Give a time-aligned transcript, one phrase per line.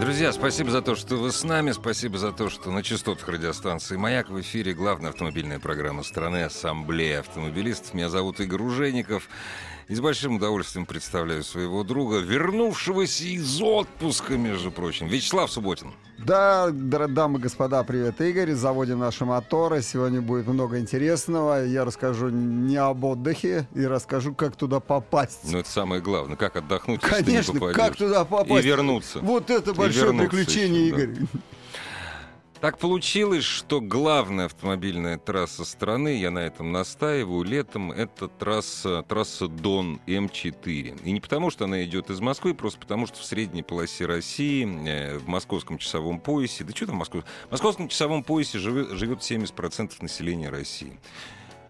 [0.00, 1.72] Друзья, спасибо за то, что вы с нами.
[1.72, 7.18] Спасибо за то, что на частотах радиостанции «Маяк» в эфире главная автомобильная программа страны «Ассамблея
[7.18, 7.94] автомобилистов».
[7.94, 9.28] Меня зовут Игорь Ужеников.
[9.88, 15.94] И с большим удовольствием представляю своего друга, вернувшегося из отпуска, между прочим, Вячеслав Субботин.
[16.18, 18.52] Да, дамы и господа, привет, Игорь.
[18.52, 19.80] Заводим наши моторы.
[19.80, 21.64] Сегодня будет много интересного.
[21.64, 25.50] Я расскажу не об отдыхе и расскажу, как туда попасть.
[25.50, 26.36] Ну, это самое главное.
[26.36, 28.62] Как отдохнуть, Конечно, если ты не как туда попасть.
[28.62, 29.20] И вернуться.
[29.20, 31.26] Вот это большое приключение, еще, да.
[32.60, 39.46] Так получилось, что главная автомобильная трасса страны, я на этом настаиваю, летом это трасса, трасса
[39.46, 41.02] Дон М4.
[41.04, 44.66] И не потому, что она идет из Москвы, просто потому, что в средней полосе России,
[44.88, 49.20] э, в московском часовом поясе, да что там московском, в московском часовом поясе живет, живет
[49.20, 50.98] 70% населения России.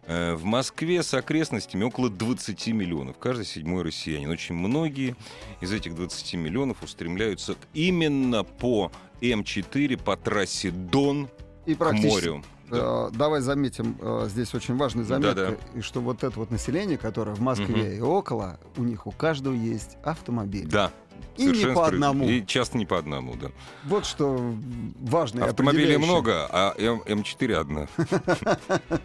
[0.06, 3.18] Э, В Москве с окрестностями около 20 миллионов.
[3.18, 4.30] Каждый седьмой россиянин.
[4.30, 5.16] Очень многие
[5.60, 11.28] из этих 20 миллионов устремляются именно по М4, по трассе Дон
[11.66, 12.42] И к морю.
[12.70, 13.08] Да.
[13.08, 15.78] Э, Давай заметим, э, здесь очень важная заметка, Да-да.
[15.78, 17.92] и что вот это вот население, которое в Москве Мгм.
[17.96, 20.66] и около, у них у каждого есть автомобиль.
[20.68, 20.90] Да.
[21.36, 22.28] И не по одному.
[22.28, 23.48] И часто не по одному, да.
[23.84, 24.54] Вот что
[25.00, 25.44] важно.
[25.44, 27.86] Автомобилей много, а М- М4 одна.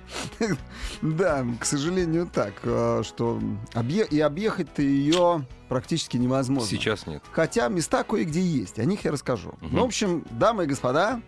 [1.02, 3.39] Да, к сожалению, так, э, что
[4.09, 6.70] и объехать-то ее практически невозможно.
[6.70, 7.23] Сейчас нет.
[7.31, 9.55] Хотя места кое-где есть, о них я расскажу.
[9.61, 11.22] Ну, в общем, дамы и господа,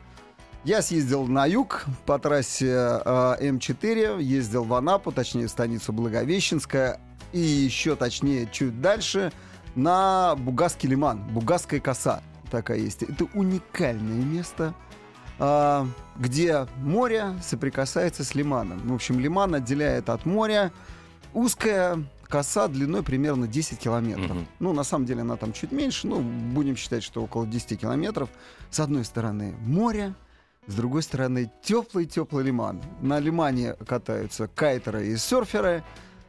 [0.64, 7.00] я съездил на юг по трассе э, М4, ездил в Анапу, точнее в станицу Благовещенская,
[7.34, 9.32] и еще точнее чуть дальше
[9.76, 13.04] на Бугасский лиман, Бугасская коса такая есть.
[13.04, 14.74] Это уникальное место,
[15.40, 15.88] а,
[16.18, 18.80] где море соприкасается с лиманом.
[18.88, 20.72] В общем, лиман отделяет от моря
[21.34, 24.32] узкая коса длиной примерно 10 километров.
[24.32, 24.48] Мгм.
[24.60, 28.30] Ну, на самом деле она там чуть меньше, ну, будем считать, что около 10 километров.
[28.72, 30.14] С одной стороны море,
[30.68, 32.82] с другой стороны теплый-теплый лиман.
[33.02, 35.84] На лимане катаются кайтеры и серферы,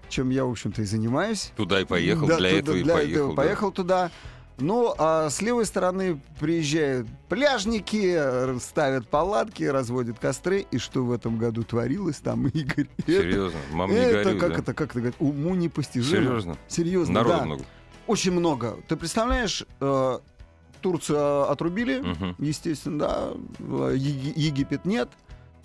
[0.08, 1.52] чем я, в общем-то, и занимаюсь.
[1.56, 3.12] Туда и поехал, Да, для туда- этого и для поехал.
[3.14, 3.42] этого да.
[3.42, 4.10] поехал туда.
[4.58, 10.64] Ну, а с левой стороны приезжают пляжники, р- ставят палатки, разводят костры.
[10.70, 12.88] И что в этом году творилось там, Игорь?
[13.06, 14.58] Серьезно, мам, не это, горюй, как да?
[14.60, 16.22] это, как это говорят, уму непостижимо.
[16.24, 16.56] Серьезно?
[16.68, 17.44] Серьезно, Народу да.
[17.44, 17.64] много.
[18.06, 18.78] Очень много.
[18.88, 20.18] Ты представляешь, э,
[20.80, 22.36] Турцию отрубили, Мгм.
[22.38, 23.28] естественно, да,
[23.58, 25.10] э, Еги- Египет нет.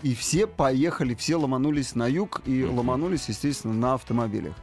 [0.03, 4.55] И все поехали, все ломанулись на юг и ломанулись, естественно, на автомобилях.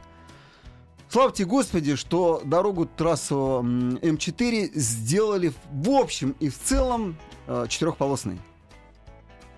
[1.09, 7.17] Славьте Господи, что дорогу трассу м, М4 сделали в общем и в целом
[7.47, 8.39] э, четырехполосной.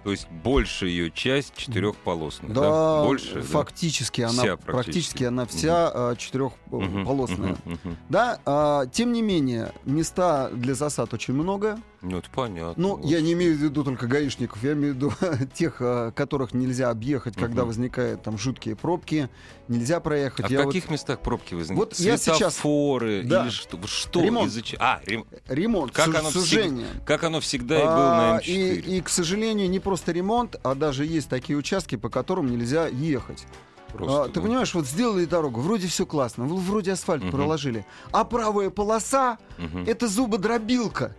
[0.03, 2.51] То есть большая ее часть четырехполосная.
[2.51, 3.35] Да, Да, больше.
[3.35, 3.41] да?
[3.41, 5.23] фактически она Вся практически, практически.
[5.25, 7.57] она вся э, Мгм, четырехполосная.
[7.65, 7.97] мгм, мгм.
[8.09, 11.77] Да, а, тем не менее, места для засад очень много.
[12.01, 12.73] Ну, это понятно.
[12.81, 13.05] Ну, Вот.
[13.05, 15.11] я не имею в виду только гаишников, я имею в виду
[15.53, 17.67] тех, а, которых нельзя объехать, когда Мгм.
[17.67, 19.29] возникают там жуткие пробки,
[19.71, 20.45] нельзя проехать.
[20.45, 21.91] А в каких местах пробки возникают?
[21.91, 23.43] Вот я сейчас- Светофоры Да.
[23.43, 23.79] или что?
[23.87, 24.21] Что?
[24.21, 24.47] Ремонт.
[24.49, 26.87] Из-за А, рем- вот ремонт, Как су- оно сужение.
[27.05, 28.43] как оно всегда и было на А, М4.
[28.45, 32.87] и, и, к сожалению, не просто ремонт, а даже есть такие участки, по которым нельзя
[32.87, 33.45] ехать.
[33.91, 34.41] Просто, А, ты да.
[34.41, 37.31] понимаешь, вот сделали дорогу, вроде все классно, вроде асфальт Мгм.
[37.31, 39.83] проложили, а правая полоса Мгм.
[39.85, 41.13] это зубодробилка.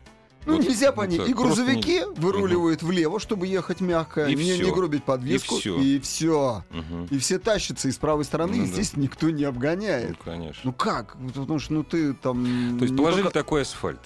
[0.45, 1.19] Ну, Вот- нельзя вот понять.
[1.19, 5.57] так, И просто грузовики не- выруливают влево, чтобы ехать мягко, И не, не грубить подвеску.
[5.57, 5.81] И всё.
[5.81, 6.65] И все.
[6.71, 7.05] Мгм.
[7.11, 8.73] И все тащатся, и с правой стороны, Ну и да.
[8.73, 10.17] здесь никто не Ну, обгоняет.
[10.25, 10.61] конечно.
[10.65, 11.17] Ну как?
[11.35, 12.77] Потому что ну ты там...
[12.79, 14.01] То есть положили только- такой асфальт.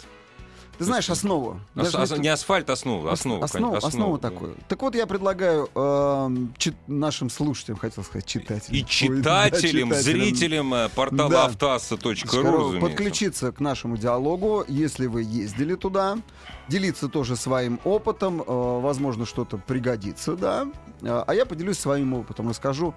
[0.78, 1.60] Ты знаешь основу.
[1.74, 2.68] Ас- если- Не асфальт.
[2.68, 4.28] Ос- Основа, основу, конечно, основу да.
[4.30, 4.56] такую.
[4.68, 8.76] Так вот, я предлагаю эм, чит- нашим слушателям, хотел сказать, читателям.
[8.76, 11.44] И Ой, да, читателям, зрителям э, портала Да.
[12.58, 12.86] разумеется.
[12.88, 16.18] подключиться к нашему диалогу, если вы ездили туда,
[16.68, 20.66] делиться тоже своим опытом, э, возможно, что-то пригодится, да.
[21.02, 22.94] Э, А я поделюсь своим опытом, расскажу,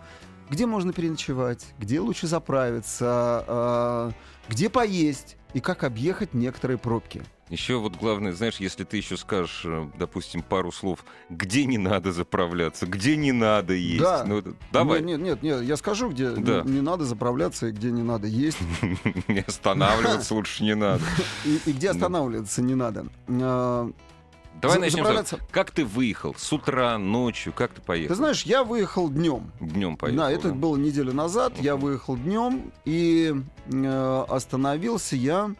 [0.49, 4.11] где можно переночевать, где лучше заправиться, э,
[4.49, 7.23] где поесть и как объехать некоторые пробки.
[7.49, 12.11] Еще вот главное, знаешь, если ты еще скажешь, э, допустим, пару слов, где не надо
[12.11, 14.01] заправляться, где не надо есть.
[14.03, 14.23] Да.
[14.23, 16.61] Ну, давай, Нет, нет, нет, я скажу, где Да.
[16.61, 18.59] не, не надо заправляться и где не надо есть,
[19.27, 21.03] не останавливаться лучше не надо.
[21.43, 21.93] и, где Да.
[21.95, 23.07] останавливаться не надо.
[23.27, 23.91] Э,
[24.61, 24.97] Давай за- начнем.
[24.99, 25.39] заправляться.
[25.51, 26.35] Как ты выехал?
[26.37, 27.51] С утра, ночью?
[27.53, 28.09] Как ты поехал?
[28.09, 29.51] Ты знаешь, я выехал днем.
[29.59, 30.19] Днем поехал.
[30.23, 31.53] да, это было неделю назад.
[31.59, 33.33] Я выехал днем и
[33.71, 35.55] э, остановился я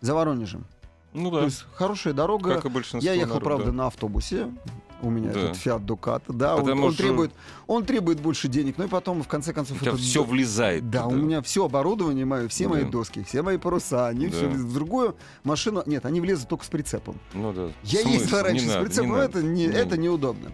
[0.00, 0.66] за Воронежем.
[1.14, 1.44] Ну То да.
[1.44, 2.54] есть хорошая дорога.
[2.56, 3.72] Как и большинство Я ехал, народу, правда, да.
[3.72, 4.52] на автобусе.
[5.00, 5.40] У меня Да.
[5.40, 7.32] этот Fiat Ducato, да, он, Потому он что- требует,
[7.66, 10.88] он требует больше денег, ну и потом в конце концов У тебя это все влезает.
[10.88, 11.14] Да, туда.
[11.16, 12.90] у меня все оборудование мое, все мои Да.
[12.90, 14.36] доски, все мои паруса, они Да.
[14.36, 15.82] все в другую машину.
[15.84, 17.18] Нет, они влезут только с прицепом.
[17.34, 17.68] Ну да.
[17.82, 18.14] Я Смысл?
[18.18, 20.52] ездил раньше Не с прицепом, не это, не, Не это неудобно.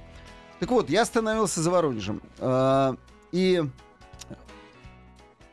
[0.59, 2.21] Так вот, я остановился за Воронежем.
[2.41, 2.97] а,
[3.31, 3.63] и,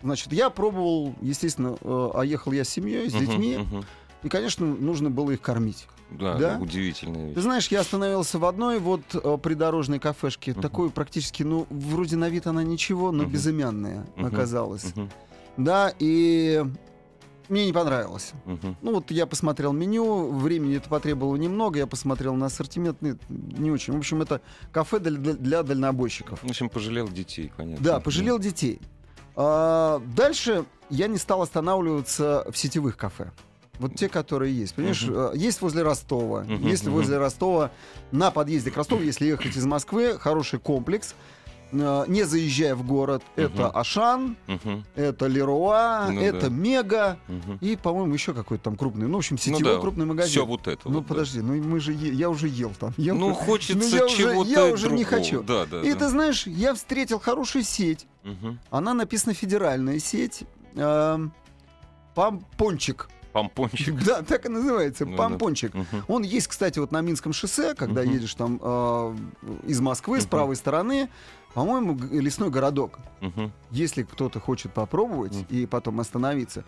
[0.02, 3.86] значит, я пробовал, естественно, э, а ехал я с семьей, с Мгм, детьми, мгм.
[4.28, 5.88] И, конечно, нужно было их кормить.
[6.10, 6.58] Да, Да?
[6.62, 10.62] удивительная Ты знаешь, я остановился в одной вот э, придорожной кафешке, Мгм.
[10.62, 13.32] такой практически, ну, вроде на вид она ничего, но Мгм.
[13.34, 14.26] безымянная Мгм.
[14.26, 14.86] оказалась.
[14.96, 15.10] Мгм,
[15.58, 16.64] Да, и
[17.50, 18.32] мне не понравилось.
[18.46, 18.78] мгм.
[18.82, 23.70] Ну вот я посмотрел меню, времени это потребовало немного, я посмотрел на ассортимент, нет, не
[23.72, 23.92] очень.
[23.94, 24.40] В общем, это
[24.72, 26.42] кафе для, для- для дальнобойщиков.
[26.42, 27.84] В общем, пожалел детей, понятно.
[27.84, 28.80] Да, пожалел детей.
[29.36, 33.32] А, дальше я не стал останавливаться в сетевых кафе.
[33.80, 34.74] Вот те, которые есть.
[34.76, 36.42] Понимаешь, э, есть возле Ростова.
[36.44, 37.72] Мгм, Если возле Ростова,
[38.12, 41.14] на подъезде к Ростову, если ехать из Москвы, хороший комплекс.
[41.74, 43.78] Э, Не заезжая в город, это Мгм.
[43.78, 46.50] Ашан, Мгм, это Леруа, Ну это да.
[46.50, 47.18] Мега.
[47.28, 47.58] мгм.
[47.60, 49.06] И, по-моему, еще какой-то там крупный.
[49.08, 50.32] Ну, в общем, Ну сетевой да, крупный магазин.
[50.32, 50.88] Все вот это.
[50.88, 51.08] Ну, вот, да.
[51.10, 52.94] подожди, ну мы же е- я уже ел там.
[52.96, 55.24] Я Ну, уже- хочется я уже- чего-то я уже не другого.
[55.24, 55.44] хочу.
[55.44, 56.00] Да, да, И да.
[56.00, 58.08] ты знаешь, я встретил хорошую сеть.
[58.24, 58.60] Мгм.
[58.72, 60.44] Она написана федеральная сеть.
[60.76, 61.34] эм,
[62.16, 63.10] Пампончик.
[63.42, 63.96] Помпончик.
[64.06, 65.06] Да, так и называется.
[65.06, 65.18] Ну да.
[65.18, 65.74] Пампончик.
[65.74, 66.04] Мгм.
[66.08, 68.12] Он есть, кстати, вот на Минском шоссе, когда Мгм.
[68.14, 69.16] едешь там э,
[69.68, 70.30] из Москвы с Мгм.
[70.32, 71.10] правой стороны.
[71.54, 73.00] По-моему, лесной городок.
[73.22, 73.52] Мгм.
[73.72, 75.46] Если кто-то хочет попробовать Мгм.
[75.50, 76.64] и потом остановиться.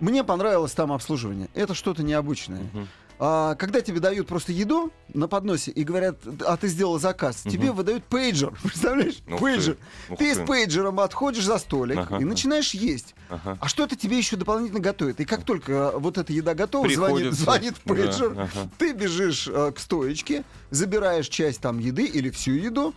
[0.00, 1.48] Мне понравилось там обслуживание.
[1.54, 2.62] Это что-то необычное.
[2.72, 2.88] Мгм.
[3.18, 6.16] А, когда тебе дают просто еду на подносе и говорят,
[6.46, 7.50] а ты сделал заказ, Мгм.
[7.52, 9.18] тебе выдают пейджер, представляешь?
[9.30, 9.76] Ух пейджер.
[10.08, 10.44] ты, ух Ты с ты.
[10.44, 12.18] пейджером отходишь за столик Ага.
[12.18, 13.14] и начинаешь есть.
[13.30, 13.56] Ага.
[13.60, 15.18] А что-то тебе еще дополнительно готовят.
[15.20, 18.70] И как только вот эта еда готова, звонит, звонит пейджер, Да, ага.
[18.76, 22.94] ты бежишь а, к стоечке, забираешь часть там еды или всю еду,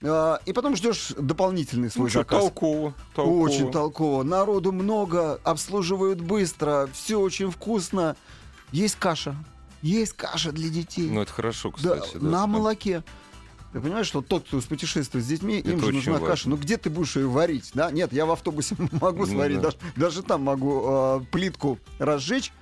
[0.00, 2.40] а, и потом ждешь дополнительный свой Ну, заказ.
[2.40, 3.40] толково, толково.
[3.42, 4.22] Очень толково.
[4.22, 8.14] Народу много, обслуживают быстро, все очень вкусно.
[8.70, 9.34] Есть каша.
[9.86, 11.08] Есть каша для детей.
[11.08, 12.16] Ну, это хорошо, да, кстати.
[12.16, 12.20] да.
[12.24, 12.46] на Да.
[12.46, 13.04] молоке.
[13.72, 16.26] Ты понимаешь, что тот, кто путешествует с детьми, им Это же очень нужна важно.
[16.28, 16.48] каша.
[16.48, 17.70] Ну где ты будешь ее варить?
[17.74, 17.90] Да?
[17.90, 19.64] Нет, я в автобусе могу Ну сварить, да.
[19.64, 22.52] даже, даже там могу э, плитку разжечь,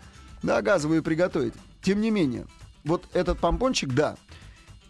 [0.43, 1.55] да, газовую приготовить.
[1.83, 2.47] Тем не менее,
[2.85, 4.17] вот этот помпончик, да.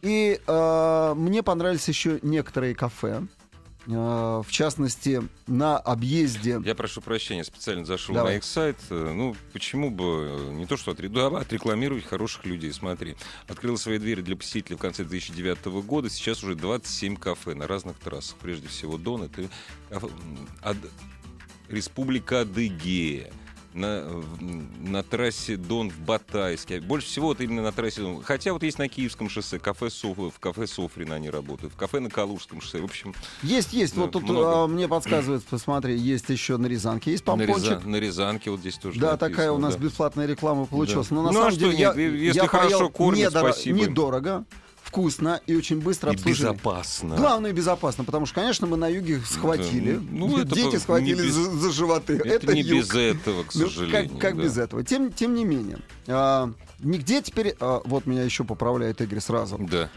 [0.03, 3.23] И э, мне понравились еще некоторые кафе.
[3.87, 6.61] Э, в частности, на объезде.
[6.65, 8.35] Я прошу прощения, специально зашел Давай.
[8.35, 8.77] на их сайт.
[8.91, 12.73] Э, Ну, почему бы э, не то, что отре- да, отрекламировать хороших людей.
[12.73, 13.17] Смотри,
[13.47, 16.09] открыл свои двери для посетителей в конце 2009 года.
[16.09, 18.37] Сейчас уже 27 кафе на разных трассах.
[18.41, 19.49] Прежде всего, Дон, это
[21.69, 23.33] Республика Адыгея.
[23.75, 24.05] На,
[24.79, 26.81] на трассе Дон в Батайске.
[26.81, 28.23] Больше всего вот именно на трассе Дон.
[28.23, 31.99] Хотя вот есть на Киевском шоссе кафе Соф, в кафе Софрина они работают, в кафе
[31.99, 32.79] на Калужском шоссе.
[32.81, 33.97] В общем, Есть, есть.
[33.97, 34.63] Вот тут много.
[34.63, 37.73] а, мне подсказывают, посмотри, есть еще на Рязанке, есть на, помпончик.
[37.81, 39.81] Рязан- на Рязанке вот здесь тоже Да, написано, такая у нас да.
[39.85, 41.09] бесплатная реклама получилась.
[41.09, 41.17] Да.
[41.17, 43.79] Но на Ну, а самом что деле я, если я хорошо поел кормят, недоро- спасибо
[43.81, 44.45] недорого,
[44.85, 46.43] вкусно и очень быстро И обслужили.
[46.49, 47.17] безопасно.
[47.17, 49.95] Главное безопасно, потому что, конечно, мы на юге схватили.
[49.97, 52.21] Да, ну, это Дети схватили без- за, за животы.
[52.25, 52.81] Это, не юг.
[52.85, 54.11] без этого, к Ну, сожалению.
[54.11, 54.43] как, как да.
[54.43, 54.85] без этого?
[54.85, 55.79] Тем, тем не менее.
[56.07, 57.57] а, нигде теперь...
[57.61, 59.59] а, вот меня еще поправляет Игорь сразу.
[59.59, 59.89] Да.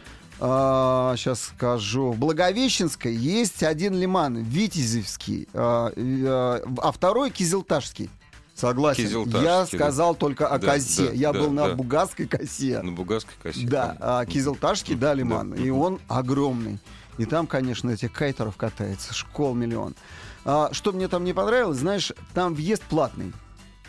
[1.17, 2.11] сейчас скажу.
[2.11, 8.09] В Благовещенской есть один лиман, Витязевский, а, а, а второй Кизилташский.
[8.57, 9.29] Согласен.
[9.41, 11.07] Я сказал только о Да, косе.
[11.07, 11.75] да, Я да, был на.
[11.75, 12.81] Бугасской косе.
[12.81, 13.67] На Бугасской косе.
[13.67, 15.53] Да, а, Кизилташский, да, лиман.
[15.53, 16.79] И он огромный.
[17.19, 19.95] И там, конечно, этих кайтеров катается, школ миллион.
[20.45, 23.31] А, что мне там не понравилось, знаешь, там въезд платный.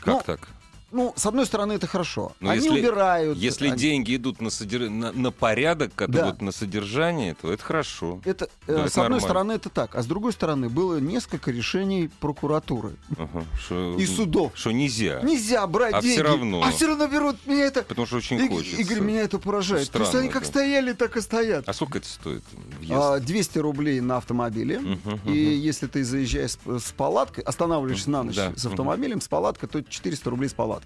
[0.01, 0.49] Как ну, так?
[0.91, 2.33] Ну, с одной стороны, это хорошо.
[2.41, 3.37] Но Они если- убирают.
[3.39, 6.27] Если они- деньги идут на, содер- на, на порядок, то Да.
[6.27, 8.21] вот на содержание, то это хорошо.
[8.25, 9.21] Это, э, это с одной нормально.
[9.21, 9.95] стороны, это так.
[9.95, 14.53] А с другой стороны, было несколько решений прокуратуры Ага, Что, и судов.
[14.55, 15.21] Что нельзя.
[15.23, 16.15] Нельзя брать А деньги.
[16.15, 16.63] всё равно.
[16.65, 17.37] А все равно берут.
[17.47, 17.83] Меня это...
[17.83, 18.81] Потому что очень Иг- хочется.
[18.81, 19.91] Игорь, меня это поражает.
[19.91, 20.49] То есть Странно, они как да.
[20.49, 21.69] стояли, так и стоят.
[21.69, 22.43] А сколько это стоит?
[22.79, 22.93] Въезд?
[22.95, 24.79] А, 200 рублей на автомобиле.
[24.81, 25.33] Мгм, И мгм.
[25.61, 28.53] если ты заезжаешь с, с палаткой, останавливаешься на ночь Да.
[28.57, 30.78] с автомобилем, с палаткой, то 400 рублей с палатки.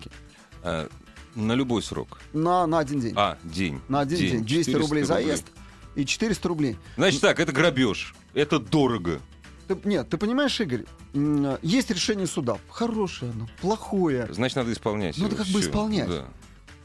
[0.63, 0.89] А,
[1.35, 2.21] на любой срок.
[2.33, 3.15] На, на один день.
[3.17, 3.81] А, день.
[3.89, 4.45] на один день.
[4.45, 5.47] 200 400 рублей заезд
[5.95, 6.77] и 400 рублей.
[6.97, 8.15] Значит так, это грабеж.
[8.35, 9.21] Это дорого.
[9.69, 10.85] Ты- нет, ты понимаешь, Игорь,
[11.15, 12.59] м, есть решение суда.
[12.69, 14.29] Хорошее оно, плохое.
[14.31, 15.17] Значит, надо исполнять.
[15.17, 15.35] Ну, его.
[15.35, 15.71] это как бы Всё.
[15.71, 16.09] исполнять.
[16.09, 16.27] Да.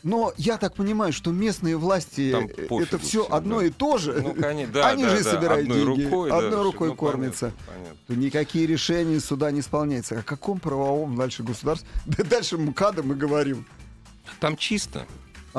[0.07, 3.65] Но я так понимаю, что местные власти Там э, пофигу это все одно да.
[3.65, 4.13] и то же.
[4.21, 6.87] Ну, конечно, да, Они да, же да, собирают одной деньги, рукой, да, одной всё, рукой
[6.87, 7.51] ну, кормятся.
[7.67, 8.23] понятно, понятно.
[8.23, 10.19] никакие решения суда не исполняются.
[10.19, 11.89] О каком правовом дальше государстве?
[12.05, 13.65] Да дальше МКАДа мы говорим.
[14.39, 15.05] Там чисто.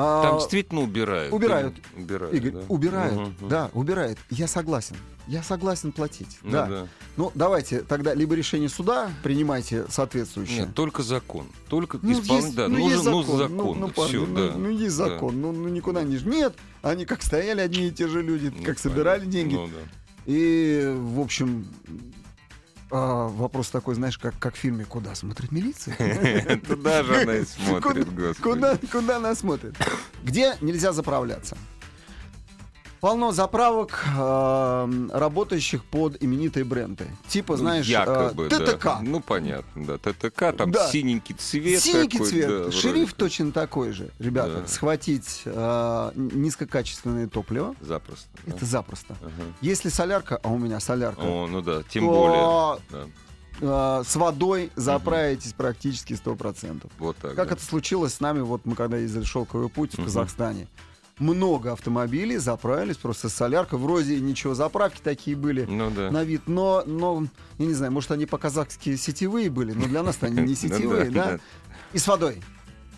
[0.01, 1.33] А, Там действительно убирают.
[1.33, 1.75] убирают.
[1.97, 2.59] Убирают, Игорь, да.
[2.69, 3.49] убирают, мгм.
[3.49, 4.17] да, убирают.
[4.29, 4.95] Я согласен.
[5.27, 6.39] Я согласен платить.
[6.41, 6.65] Ну да.
[6.67, 6.87] да.
[7.17, 10.61] Ну, давайте тогда либо решение суда принимайте соответствующее.
[10.61, 11.47] Нет, только закон.
[11.67, 13.37] Только Ну, есть- да, ну, нужен, есть нужен закон.
[13.37, 13.57] закон.
[13.57, 14.53] Ну, ну, да, парни, всё, ну, да.
[14.57, 15.09] ну, есть Да.
[15.09, 15.41] закон.
[15.41, 16.17] Ну, ну, никуда не...
[16.23, 19.31] Нет, они как стояли одни и те же люди, Ну, как собирали понятно.
[19.33, 19.53] деньги.
[19.55, 19.73] Ну, да.
[20.27, 21.67] И, в общем,
[22.91, 25.95] а, вопрос такой, знаешь, как, как в фильме «Куда смотрит милиция?»
[26.67, 28.87] Туда же она и смотрит, господи.
[28.87, 29.75] куда она смотрит?
[30.23, 31.57] Где нельзя заправляться?
[32.99, 37.07] Полно заправок, э, работающих под именитые бренды.
[37.29, 38.59] Типа, Ну, знаешь, э, якобы, да.
[38.59, 38.99] ТТК.
[39.01, 39.97] Ну, понятно, да.
[39.97, 40.87] ТТК, там Да.
[40.89, 42.47] синенький цвет Синенький такой, цвет.
[42.49, 43.19] да, вроде Шрифт как.
[43.19, 44.09] точно такой же.
[44.19, 44.67] Ребята, Да.
[44.67, 48.27] схватить э, низкокачественное топливо Запросто.
[48.45, 48.55] да.
[48.55, 49.15] это запросто.
[49.21, 49.31] Ага.
[49.61, 53.07] Если солярка, а у меня солярка, О, ну да, тем то, более.
[53.61, 56.91] Да, э, с водой заправитесь практически 100%.
[56.99, 57.35] вот так.
[57.35, 57.53] Как да.
[57.55, 60.03] это случилось с нами, вот мы когда ездили шелковый путь в.
[60.03, 60.67] Казахстане.
[61.19, 63.77] Много автомобилей заправились просто с соляркой.
[63.77, 66.09] Вроде ничего, заправки такие были Ну да.
[66.11, 67.25] на вид, но, но,
[67.57, 71.11] я не знаю, может, они по-казахски сетевые были, но для нас они не Ну сетевые,
[71.11, 71.39] да.
[71.93, 72.41] И с водой.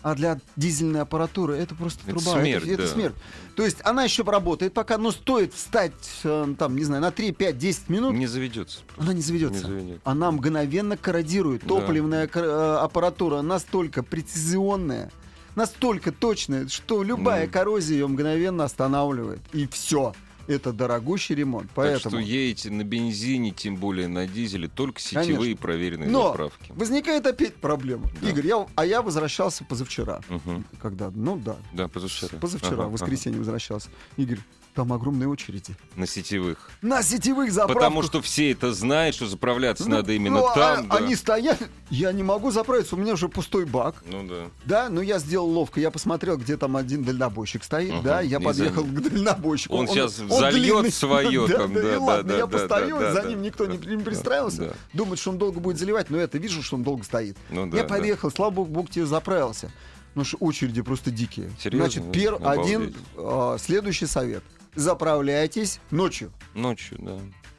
[0.02, 2.40] А для дизельной аппаратуры это просто Это труба.
[2.40, 2.88] смерть, это, это да.
[2.88, 3.14] смерть.
[3.54, 5.92] То есть она еще работает, пока, но стоит встать,
[6.24, 8.80] э, там, не знаю, на 3, 5, 10 минут, Не заведется.
[8.98, 9.64] она не заведется.
[9.64, 10.00] Не заведется.
[10.04, 11.62] Она мгновенно корродирует.
[11.62, 11.68] Да.
[11.68, 15.12] Топливная э, аппаратура настолько прецизионная,
[15.54, 17.52] настолько точная, что любая Ну.
[17.52, 19.40] коррозия ее мгновенно останавливает.
[19.52, 20.14] И все.
[20.48, 21.68] Это дорогущий ремонт.
[21.68, 22.16] Так Поэтому.
[22.16, 25.56] что едете на бензине, тем более на дизеле, только сетевые Конечно.
[25.62, 26.72] проверенные Но заправки.
[26.74, 28.10] возникает опять проблема.
[28.20, 28.28] Да.
[28.28, 30.20] Игорь, я, а я возвращался позавчера.
[30.28, 30.64] Мгм.
[30.80, 31.12] Когда?
[31.14, 31.56] Ну да.
[31.72, 32.38] Да, позавчера.
[32.40, 33.88] Позавчера, Ага, в воскресенье возвращался.
[34.16, 34.40] Игорь,
[34.74, 35.74] там огромные очереди.
[35.96, 36.70] На сетевых.
[36.80, 37.76] На сетевых заправках.
[37.76, 40.88] Потому что все это знают, что заправляться Ну, надо именно ну, а- там.
[40.88, 40.96] да.
[40.96, 41.58] Они стоят.
[41.90, 43.96] Я не могу заправиться, у меня уже пустой бак.
[44.06, 44.44] Ну да.
[44.64, 45.78] Да, ну я сделал ловко.
[45.80, 47.92] Я посмотрел, где там один дальнобойщик стоит.
[47.92, 49.74] Ага, да, я подъехал за- к дальнобойщику.
[49.74, 50.92] Он он зальет длинный.
[50.92, 53.28] своё да, там, да, да, и да, ладно, да, я да, постою, да, за да,
[53.28, 54.58] ним никто не, да, не пристраивался.
[54.58, 54.72] да.
[54.94, 57.36] Думает, что он долго будет заливать, но я-то вижу, что он долго стоит.
[57.50, 57.88] Ну да, я да.
[57.88, 59.70] подъехал, слава богу, бог тебе заправился.
[60.14, 61.50] Ну что очереди просто дикие.
[61.58, 61.90] Серьезно?
[61.90, 62.64] Значит, пер, Обалдеть.
[62.66, 64.42] один а, следующий совет.
[64.74, 66.32] Заправляйтесь ночью.
[66.54, 67.18] Ночью, да.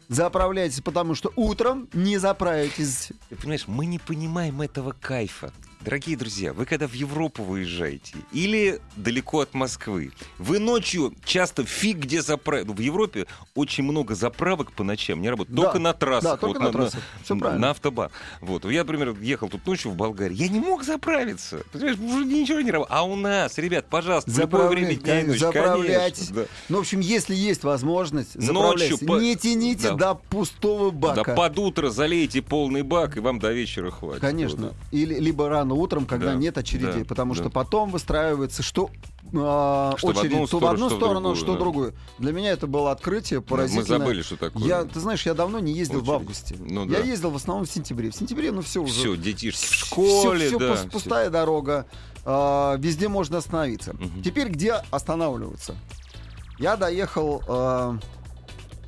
[0.10, 3.12] Заправляйтесь, потому что утром не заправитесь.
[3.30, 5.52] Ты понимаешь, мы не понимаем этого кайфа.
[5.84, 11.98] Дорогие друзья, вы когда в Европу выезжаете или далеко от Москвы, вы ночью часто фиг
[11.98, 12.68] где заправить.
[12.68, 15.58] В Европе очень много заправок по ночам не работают.
[15.58, 16.32] Да, Только на трассах.
[16.32, 17.02] да, только на трассах.
[17.24, 17.60] Всё правильно.
[17.68, 18.12] на автобан.
[18.40, 18.64] Вот.
[18.66, 20.36] Я, например, ехал тут ночью в Болгарии.
[20.36, 21.64] Я не мог заправиться.
[21.74, 22.98] Понимаешь, уже ничего не работает.
[22.98, 25.40] А у нас, ребят, пожалуйста, в любое время дня и ночи.
[25.40, 26.30] заправляйтесь.
[26.30, 26.46] Да.
[26.70, 29.00] Ну, в общем, если есть возможность, Ночью заправляйтесь.
[29.00, 29.96] по- Не тяните Да.
[29.96, 31.24] до пустого бака.
[31.26, 34.22] Да под утро залейте полный бак, и вам до вечера хватит.
[34.22, 34.68] Конечно.
[34.68, 34.76] Вот.
[34.92, 37.42] Или либо рано утром, когда Да, нет очередей, да, потому да.
[37.42, 38.90] что потом выстраивается, что
[39.36, 41.54] а, Что в очередь одну то в сторону, одну что в сторону, другую, что в
[41.56, 41.60] да.
[41.60, 41.94] другую.
[42.20, 44.00] Для меня это было открытие Да, Мы поразительное.
[44.00, 44.64] забыли, что такое.
[44.64, 46.16] Я, ты знаешь, я давно не ездил в Очередь.
[46.22, 46.56] августе.
[46.60, 47.06] Ну я да.
[47.06, 48.12] ездил в основном в сентябре.
[48.12, 48.94] В сентябре, ну все уже.
[48.94, 50.74] Все, детишки в школе, всё да.
[50.74, 51.86] пус- пустая дорога.
[52.26, 53.94] а, везде можно остановиться.
[53.94, 54.22] Мгм.
[54.24, 55.76] Теперь где останавливаться?
[56.60, 57.42] Я доехал,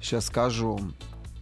[0.02, 0.80] сейчас скажу,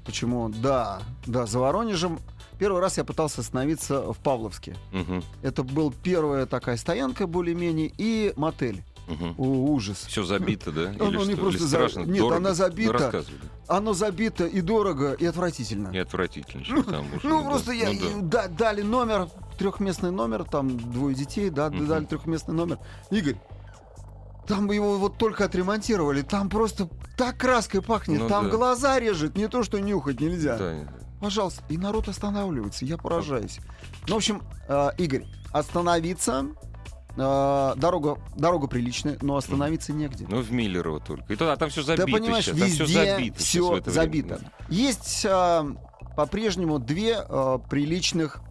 [0.05, 0.50] почему.
[0.50, 2.19] Да, да, за Воронежем.
[2.60, 4.75] Первый раз я пытался остановиться в Павловске.
[4.91, 8.83] Мгм, Это был первая такая стоянка более-менее и мотель.
[9.07, 9.36] мгм.
[9.38, 9.43] О,
[9.74, 10.05] ужас.
[10.07, 10.81] Все забито, да?
[11.00, 11.41] Оно Или не что?
[11.41, 12.00] просто Или за- страшно?
[12.01, 12.36] Нет, Дорого?
[12.38, 13.12] она забита.
[13.13, 13.24] Ну.
[13.67, 15.89] Оно забито и дорого, и отвратительно.
[15.89, 17.27] И отвратительно, что там уже.
[17.27, 18.43] Ну, просто я, Ну, да.
[18.43, 22.79] да, дали номер, трехместный номер, там двое детей, да, дали трехместный номер.
[23.12, 23.36] Игорь,
[24.48, 28.51] там его вот только отремонтировали, там просто так краской пахнет, Ну там да.
[28.57, 30.57] глаза режет, не то, что нюхать нельзя.
[30.57, 30.74] Да,
[31.24, 33.60] Пожалуйста, и народ останавливается, я поражаюсь.
[34.10, 36.48] Ну, в общем, э, Игорь, остановиться,
[37.15, 40.25] э, дорога, дорога приличная, но остановиться негде.
[40.27, 41.32] Ну, в Миллерово только.
[41.32, 42.60] И то, а там все забито Да понимаешь, сейчас.
[42.60, 43.39] Там везде все забито.
[43.39, 44.36] все забито.
[44.36, 44.51] время.
[44.68, 45.65] Есть а,
[46.18, 48.42] по-прежнему две а, приличных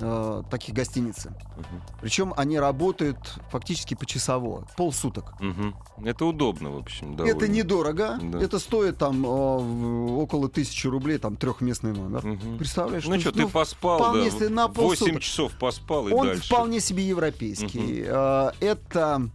[0.00, 1.30] а, таких гостиницы.
[1.56, 1.82] Мгм.
[2.00, 3.18] Причем они работают
[3.50, 5.34] фактически почасово, полсуток.
[5.40, 5.74] Мгм.
[6.04, 7.14] Это удобно, в общем.
[7.14, 7.52] Это довольно.
[7.52, 8.40] недорого, Да.
[8.40, 12.24] это стоит там в- около тысячи рублей, там трехместный номер.
[12.24, 12.58] Мгм.
[12.58, 13.06] Представляешь?
[13.06, 15.20] Ну что, ты поспал, вполне да, если на 8 полсуток.
[15.22, 16.46] часов поспал и Он дальше.
[16.46, 18.04] вполне себе европейский.
[18.08, 19.28] А, Это,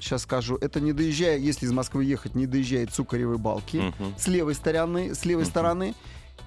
[0.00, 3.76] сейчас скажу, это не доезжая, если из Москвы ехать, не доезжает Цукаревой балки.
[3.78, 4.14] Мгм.
[4.16, 5.50] с левой стороны, с левой Мгм.
[5.50, 5.94] стороны.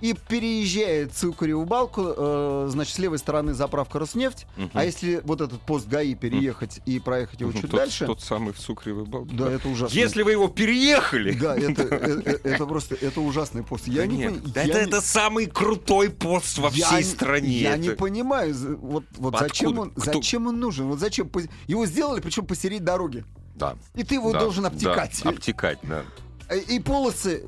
[0.02, 4.72] И переезжает Цукареву балку, э, значит, с левой стороны заправка Роснефть, Мгм.
[4.74, 8.54] а если вот этот пост ГАИ переехать и проехать его чуть тот, дальше, Тот самый
[8.54, 9.36] в Цукревой балке.
[9.36, 9.96] да, это ужасно.
[9.96, 11.32] Если вы его переехали...
[11.34, 13.88] Да, это, э, э, это просто, это ужасный пост.
[13.88, 16.98] Я не Нет, пон- да я это, не- это самый крутой пост во я всей
[16.98, 17.50] не- стране.
[17.60, 19.48] Я Это- не понимаю, вот, вот Откуда?
[19.50, 20.88] зачем он, Кто- зачем он нужен?
[20.88, 21.30] Вот зачем?
[21.68, 23.24] Его сделали, причем посередине дороги.
[23.56, 23.76] Да.
[23.94, 25.22] И ты его да, должен да, обтекать.
[25.26, 26.04] обтекать, да.
[26.50, 27.48] Э, И полосы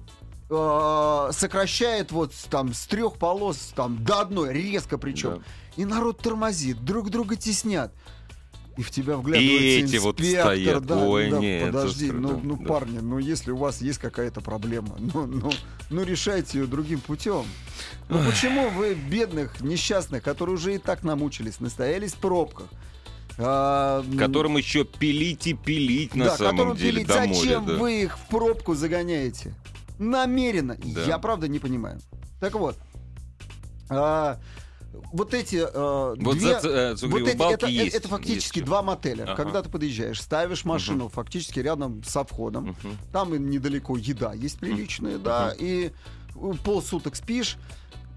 [0.50, 5.38] э, сокращает вот там с трех полос там до одной, резко причем.
[5.38, 5.82] Да.
[5.82, 7.94] И народ тормозит, друг друга теснят.
[8.78, 10.86] И в тебя И вглядывается эти вот стоят.
[10.86, 12.66] да, Ой, да, нет, подожди, это ну, ну да.
[12.66, 15.52] парни, ну если у вас есть какая-то проблема, ну, ну,
[15.90, 17.44] ну решайте ее другим путем.
[18.08, 22.68] Ну почему вы бедных, несчастных, которые уже и так намучились, настоялись в пробках,
[23.40, 27.74] а, Которым еще пилить и пилить на да, самом деле пилить, до моря, зачем да.
[27.76, 29.54] вы их в пробку загоняете?
[30.00, 30.78] Намеренно.
[30.78, 31.04] Да.
[31.04, 32.00] Я правда не понимаю.
[32.40, 32.78] Так вот,
[33.90, 34.40] а,
[35.14, 37.96] вот эти а, Вот две- за э, вот эти- это, есть.
[37.96, 38.66] это фактически есть.
[38.68, 39.24] два мотеля.
[39.24, 39.36] Ага.
[39.36, 42.98] Когда ты подъезжаешь, ставишь машину фактически рядом со входом, Мгм.
[43.12, 45.92] там недалеко еда есть приличная, да, и
[46.36, 47.58] э, полсуток спишь.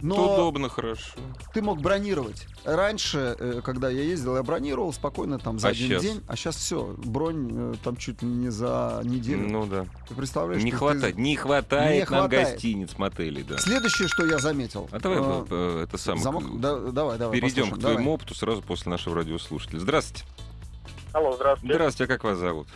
[0.03, 1.13] Но Это удобно, хорошо.
[1.53, 2.47] ты мог бронировать.
[2.65, 6.03] Раньше, э, когда я ездил, я бронировал спокойно там за А один щас?
[6.03, 9.49] день, а сейчас все, бронь э, там чуть ли не за неделю.
[9.49, 9.87] Ну да.
[10.09, 10.63] Ты представляешь?
[10.63, 12.49] Не хватает, ты- не хватает Не нам хватает.
[12.53, 13.59] гостиниц, мотелей, да.
[13.59, 14.89] Следующее, что я заметил.
[14.91, 15.19] А давай
[15.51, 16.23] э, это самое.
[16.23, 16.61] замок.
[16.61, 17.39] Да, давай, давай.
[17.39, 18.15] Перейдем послушаем, к твоему давай.
[18.15, 19.81] опыту сразу после нашего радиослушателя.
[19.81, 20.25] Здравствуйте.
[21.13, 21.75] Алло, здравствуйте.
[21.75, 22.69] Здравствуйте, а как вас зовут?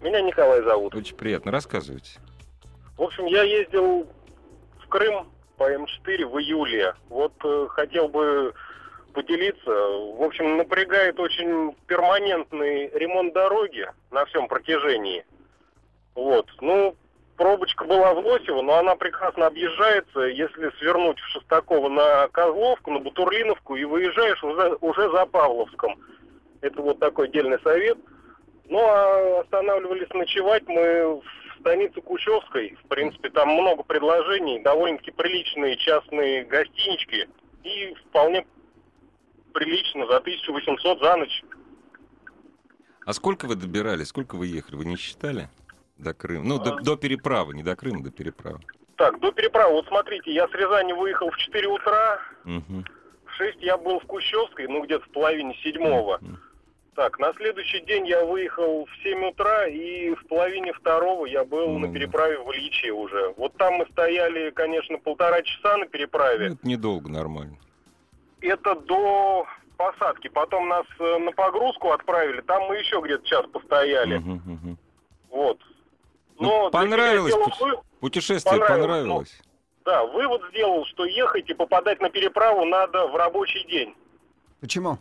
[0.00, 0.94] Меня Николай зовут.
[0.94, 1.50] Очень приятно.
[1.50, 2.10] Рассказывайте.
[2.96, 4.06] В общем, я ездил
[4.84, 5.26] в Крым
[5.62, 6.94] по М4 в июле.
[7.08, 8.52] Вот э, хотел бы
[9.12, 9.70] поделиться.
[9.70, 15.24] В общем, напрягает очень перманентный ремонт дороги на всем протяжении.
[16.16, 16.48] Вот.
[16.60, 16.96] Ну,
[17.36, 22.98] пробочка была в Лосево, но она прекрасно объезжается, если свернуть в Шестаково на Козловку, на
[22.98, 25.96] Бутурлиновку и выезжаешь уже, уже за Павловском.
[26.60, 27.98] Это вот такой отдельный совет.
[28.68, 32.76] Ну, а останавливались ночевать мы в станице Кущевской.
[32.84, 37.28] В принципе, там много предложений, довольно-таки приличные частные гостинички.
[37.62, 38.44] И вполне
[39.54, 41.42] прилично, за 1800 за ночь.
[43.06, 44.08] А сколько вы добирались?
[44.08, 44.76] Сколько вы ехали?
[44.76, 45.48] Вы не считали?
[45.98, 46.44] До Крыма.
[46.44, 48.60] Ну, до, до переправы, не до Крыма, до переправы.
[48.96, 49.74] Так, до переправы.
[49.74, 52.84] Вот смотрите, я с Рязани выехал в 4 утра, Мгм.
[53.26, 56.18] в 6 я был в Кущевской, ну, где-то в половине седьмого.
[56.20, 56.38] Мгм.
[56.94, 61.78] Так, на следующий день я выехал в 7 утра, и в половине второго я был
[61.78, 61.92] на Ну.
[61.94, 63.32] переправе в Ильиче уже.
[63.38, 66.48] Вот там мы стояли, конечно, полтора часа на переправе.
[66.50, 67.56] Ну, это недолго, нормально.
[68.42, 69.46] Это до
[69.78, 70.28] посадки.
[70.28, 74.18] Потом нас э, на погрузку отправили, там мы еще где-то час постояли.
[74.18, 74.78] Мгм, мгм.
[75.30, 75.58] Вот.
[76.38, 79.40] Ну, Но для понравилось сделал вы- Путешествие Понравилось, понравилось?
[79.84, 83.94] Да, вывод сделал, что ехать и попадать на переправу надо в рабочий день.
[84.60, 84.98] Почему?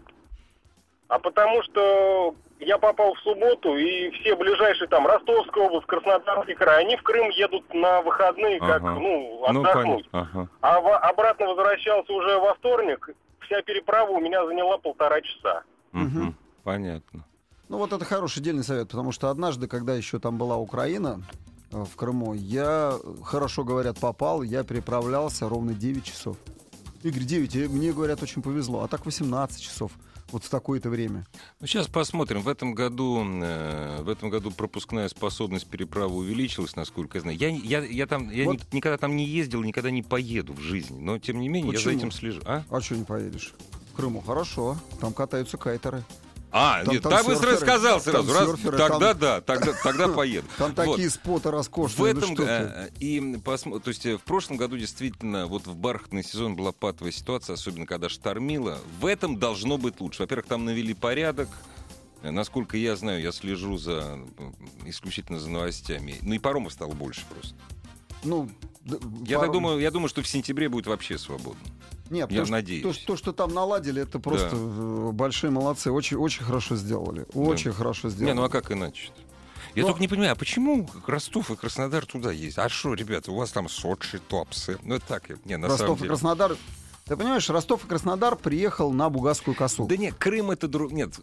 [1.12, 6.86] А потому что я попал в субботу, и все ближайшие там Ростовская область, Краснодарский край,
[6.86, 8.91] они в Крым едут на выходные, как, Ага.
[8.93, 10.10] ну, Ну, отдохнуть.
[10.10, 10.30] понятно.
[10.39, 10.50] Ага.
[10.62, 13.10] а во- обратно возвращался уже во вторник,
[13.41, 15.63] вся переправа у меня заняла полтора часа.
[15.91, 16.34] Мгм.
[16.63, 17.26] Понятно.
[17.67, 21.19] Ну вот это хороший дельный совет, потому что однажды, когда еще там была Украина,
[21.74, 22.93] э, в Крыму, я,
[23.26, 26.38] хорошо говорят, попал, я переправлялся ровно 9 часов.
[27.04, 29.91] Игорь, 9, и мне, говорят, очень повезло, а так 18 часов,
[30.32, 31.26] вот в такое-то время.
[31.60, 32.41] Ну, сейчас посмотрим.
[32.41, 37.38] В этом году, э, в этом году пропускная способность переправы увеличилась, насколько я знаю.
[37.38, 38.60] Я, я, я там, я Вот.
[38.72, 41.00] ни- никогда там не ездил, никогда не поеду в жизни.
[41.00, 41.91] Но тем не менее, я Почему?
[41.94, 42.41] за этим слежу.
[42.46, 42.63] А?
[42.70, 43.54] А что не поедешь?
[43.91, 46.04] В Крыму хорошо, там катаются кайтеры.
[46.54, 47.52] А, Там- нет, там так быстро
[48.12, 48.34] там сразу.
[48.34, 50.48] Раз- серферы, тогда там- да, тогда, тогда поеду.
[50.58, 50.76] Там Вот.
[50.96, 52.52] такие споты В роскошные, ну этом, что ты.
[52.52, 56.72] э, и посмо- то есть э, в прошлом году действительно вот в бархатный сезон была
[56.74, 58.80] патовая ситуация, особенно когда штормило.
[59.00, 60.24] В этом должно быть лучше.
[60.24, 61.48] Во-первых, там навели порядок.
[62.22, 64.52] Э, Насколько я знаю, я слежу за э,
[64.86, 66.18] исключительно за новостями.
[66.22, 67.56] Ну и паромов стало больше просто.
[68.24, 68.50] Ну,
[69.26, 71.62] Я пару- так думаю, я думаю, что в сентябре будет вообще свободно.
[72.12, 72.84] Нет, я то, надеюсь.
[72.84, 75.91] То, что- то, что там наладили, это просто э, большие молодцы.
[75.91, 77.26] Очень, очень хорошо сделали.
[77.34, 78.34] Очень хорошо сделали.
[78.34, 79.10] Не, ну а как иначе?
[79.74, 82.58] Я Но- только не понимаю, а почему Ростов и Краснодар туда есть?
[82.58, 84.78] А что, ребята, у вас там Сочи, Топсы?
[84.84, 86.10] Ну это так, не, на самом Ростов и деле.
[86.10, 86.58] Краснодар.
[87.06, 89.86] Ты понимаешь, Ростов и Краснодар приехал на Бугасскую косу.
[89.88, 90.91] Да нет, Крым это друг...
[90.91, 91.13] Нет.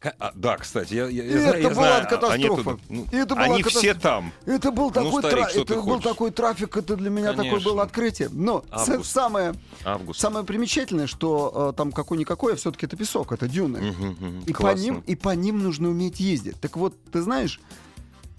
[0.00, 2.70] А, да, кстати, я, я, я Это знаю, я была знаю, катастрофа.
[2.70, 3.78] они ну, Это была они катастрофа.
[3.78, 4.32] все там.
[4.46, 6.04] Это был Ну, такой старик, тра- это был хочешь?
[6.04, 7.70] такой трафик, это для меня такое Конечно.
[7.72, 8.28] было открытие.
[8.30, 9.10] Но Август.
[9.10, 10.20] самое, Август.
[10.20, 13.80] самое примечательное, что э, там какой-никакой, а все-таки это песок, это дюны.
[13.90, 14.40] Мгм, мгм.
[14.46, 16.60] И по, ним, и по ним нужно уметь ездить.
[16.60, 17.60] Так вот, ты знаешь,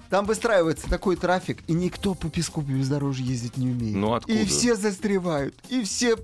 [0.10, 3.96] Там выстраивается такой трафик, и никто по песку по бездорожью ездить не умеет.
[3.96, 4.40] Ну, откуда?
[4.40, 6.16] И все застревают, и все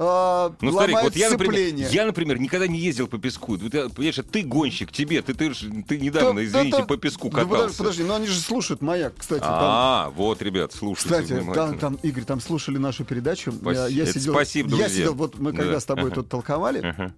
[0.00, 1.88] э, Ну, смотри, вот я, например, сцепление.
[1.90, 3.56] я, например, никогда не ездил по песку.
[3.56, 5.50] Вот я- Понимаешь, а ты гонщик, тебе, ты, ты,
[5.86, 7.78] ты недавно, Да- извините, да- по песку да подожди, катался.
[7.78, 9.40] подожди, но они же слушают маяк, кстати.
[9.40, 11.78] там- А, вот, ребят, слушайте Кстати, там, внимательно.
[11.78, 13.52] там, Игорь, там слушали нашу передачу.
[13.52, 13.72] Спасибо.
[13.72, 14.88] Я, я сидел, спасибо, я друзья.
[14.88, 16.14] сидел, вот мы когда Да, с тобой ага.
[16.14, 17.12] тут толковали, Ага.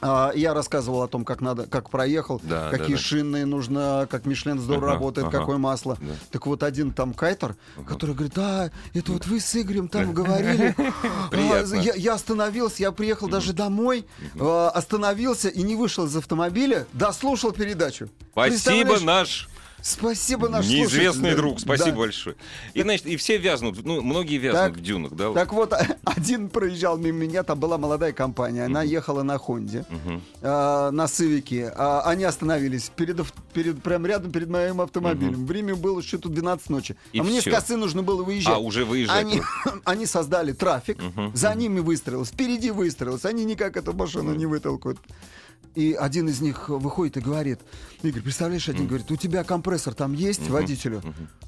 [0.00, 2.98] А, я рассказывал о том, как надо, как проехал, Да, какие да, да.
[2.98, 5.38] шины нужно, как Мишлен здорово Ага, работает, ага.
[5.38, 5.96] какое масло.
[6.00, 6.12] Да.
[6.30, 7.56] Так вот один там кайтер,
[7.86, 10.74] который говорит, а, это вот вы с Игорем там говорили.
[11.32, 11.76] А.
[11.76, 14.06] Я, я остановился, я приехал даже домой,
[14.38, 18.08] а, остановился и не вышел из автомобиля, дослушал передачу.
[18.32, 19.48] Спасибо, наш
[19.82, 21.36] Спасибо, наш неизвестный слушатель.
[21.36, 21.60] друг.
[21.60, 21.96] Спасибо Да.
[21.96, 22.36] большое.
[22.74, 24.76] И, значит, и все вязнут, ну, многие вязнут Так.
[24.76, 25.32] в дюнах, да?
[25.32, 25.72] Так вот,
[26.04, 30.22] один проезжал мимо меня, там была молодая компания, она ехала на Хонде, Мгм.
[30.40, 33.20] э, на Сивике, а они остановились перед,
[33.52, 35.46] перед, прям рядом перед моим автомобилем.
[35.46, 36.96] Время было тут 12 ночи.
[37.12, 38.54] И а мне с косы нужно было выезжать.
[38.54, 39.16] А, уже выезжать.
[39.24, 39.40] Они,
[39.84, 44.98] они создали трафик, Мгм, за ними выстроилось, впереди выстроилось, они никак эту машину не вытолкают.
[45.74, 47.60] И один из них выходит и говорит,
[48.02, 51.02] Игорь, представляешь, один говорит, у тебя компрессор там есть водителю?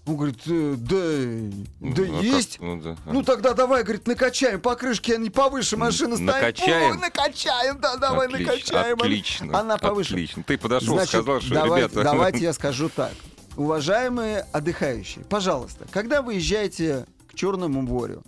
[0.05, 2.23] Он говорит, «Э, да, да как?
[2.23, 2.59] есть.
[2.61, 2.97] Ну, да.
[3.07, 6.43] Ну тогда давай, говорит, накачаем покрышки, они повыше машины стоят.
[6.43, 6.93] накачаем?
[6.93, 8.97] О, накачаем, да, давай Отлично, накачаем.
[9.01, 9.59] Отлично.
[9.59, 10.13] Она повыше.
[10.13, 10.43] Отлично.
[10.43, 12.03] Ты подошел, Значит, сказал, что, давай- ребята...
[12.03, 13.13] давайте я скажу так.
[13.57, 18.23] Уважаемые отдыхающие, пожалуйста, когда вы езжаете к Черному морю,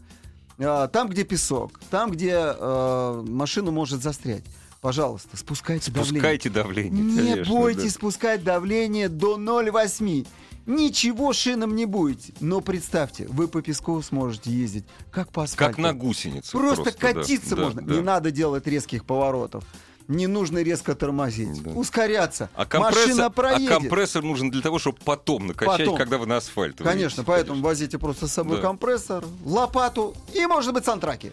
[0.58, 4.44] а, там, где песок, там, где э, машина может застрять,
[4.80, 6.20] пожалуйста, спускайте давление.
[6.20, 7.02] Спускайте давление.
[7.04, 7.98] Не конечно, бойтесь да.
[7.98, 10.26] спускать давление до 0,8.
[10.66, 12.32] Ничего шином не будете.
[12.40, 15.76] Но представьте, вы по песку сможете ездить, как по асфальту.
[15.76, 16.52] Как на гусенице.
[16.52, 17.82] Просто, да, катиться да, можно.
[17.82, 17.94] да.
[17.94, 19.64] Не надо делать резких поворотов.
[20.06, 21.62] Не нужно резко тормозить.
[21.62, 21.70] Да.
[21.70, 22.50] Ускоряться.
[22.54, 23.68] А компрессор, Машина а проедет.
[23.68, 25.96] компрессор нужен для того, чтобы потом накачать, Потом.
[25.96, 28.62] когда вы на асфальт Конечно, выйдете, поэтому возите просто с собой Да.
[28.62, 31.32] компрессор, лопату и, может быть, сантраки.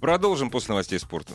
[0.00, 1.34] Продолжим после новостей спорта.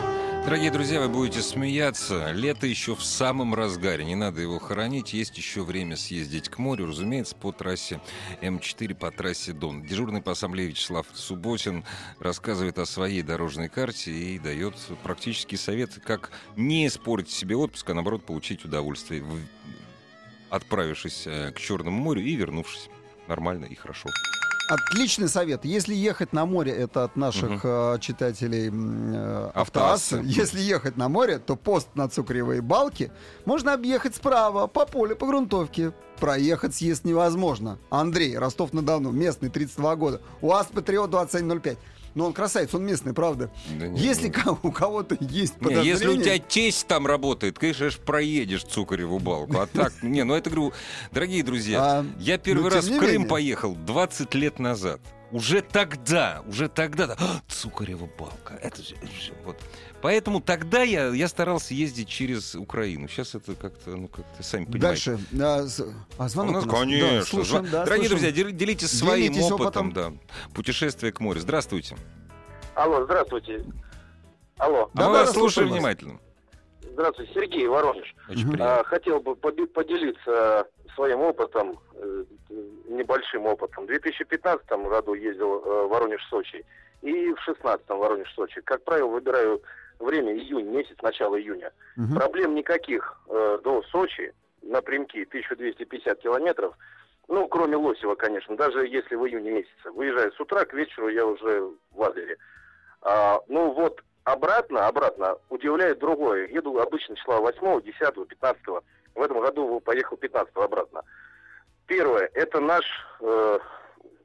[0.43, 2.31] Дорогие друзья, вы будете смеяться.
[2.31, 4.03] Лето еще в самом разгаре.
[4.03, 5.13] Не надо его хоронить.
[5.13, 8.01] Есть еще время съездить к морю, разумеется, по трассе
[8.41, 9.83] М4, по трассе Дон.
[9.83, 11.85] Дежурный по ассамблее Вячеслав Субботин
[12.19, 14.73] рассказывает о своей дорожной карте и дает
[15.03, 19.23] практические советы, как не испортить себе отпуск, а наоборот получить удовольствие,
[20.49, 22.89] отправившись э, к Черному морю и вернувшись.
[23.27, 24.09] Нормально и хорошо.
[24.71, 25.65] Отличный совет.
[25.65, 30.13] Если ехать на море, это от наших э, читателей э, Автоассы.
[30.15, 30.21] Автоассы.
[30.23, 33.11] Если ехать на море, то пост на Цукревой балке
[33.43, 35.91] можно объехать справа, по полю, по грунтовке.
[36.21, 37.79] Проехать съезд невозможно.
[37.89, 40.21] Андрей, Ростов-на-Дону, местный, 32 года.
[40.39, 41.77] УАЗ Патриот 2705.
[42.13, 43.49] Ну, он красавец, он местный, правда.
[43.79, 44.33] Да не, Если ну.
[44.33, 45.89] ко- у кого-то есть подозрение...
[45.91, 49.57] если у тебя тесть там работает, конечно ж проедешь Цукареву балку.
[49.59, 50.73] А так, не, ну это говорю,
[51.11, 53.27] дорогие друзья, А, я первый но раз в Крым менее.
[53.27, 54.99] поехал 20 лет назад.
[55.31, 58.55] Уже тогда, уже тогда, да, «А, Цукарева балка.
[58.61, 59.55] Это же, это же вот.
[60.01, 63.07] Поэтому тогда я, я старался ездить через Украину.
[63.07, 65.17] Сейчас это как-то, ну как-то, сами понимаете.
[65.31, 65.93] Дальше.
[66.17, 66.79] А, а, У звонок нас, у нас.
[66.79, 67.11] конечно.
[67.19, 68.09] Да, слушаем, да, Дорогие слушаем.
[68.09, 69.93] друзья, дел- делитесь своим Делитесь опытом, опытом.
[69.93, 71.39] да, путешествия к морю.
[71.39, 71.95] Здравствуйте.
[72.75, 73.63] Алло, здравствуйте.
[74.57, 76.19] Алло, А Да, мы да, вас слушаем внимательно.
[76.93, 78.13] здравствуйте, Сергей Воронеж.
[78.27, 78.79] Очень приятно.
[78.79, 80.65] А, Хотел бы поделиться
[81.01, 82.23] своим опытом, э,
[82.89, 83.85] небольшим опытом.
[83.85, 86.63] В 2015 году ездил э, Воронеж-Сочи
[87.01, 88.61] и в 2016 Воронеж-Сочи.
[88.61, 89.61] Как правило, выбираю
[89.99, 91.71] время июнь, месяц, начало июня.
[91.95, 92.15] Мгм.
[92.15, 96.77] Проблем никаких э, до Сочи, напрямки 1250 километров.
[97.27, 99.91] Ну, кроме Лосева, конечно, даже если в июне месяце.
[99.95, 102.37] Выезжаю с утра, к вечеру я уже в Адлере.
[103.01, 106.47] А, ну вот обратно, обратно удивляет другое.
[106.49, 108.61] Еду обычно числа 8, 10, 15.
[109.15, 111.03] В этом году поехал 15 обратно.
[111.87, 112.85] Первое, это наш
[113.19, 113.59] э,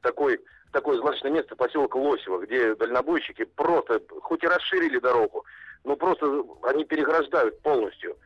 [0.03, 0.41] такой,
[0.73, 5.45] такое злачное место, поселок Лосево, где дальнобойщики просто, хоть и расширили дорогу,
[5.85, 8.17] но просто они переграждают полностью.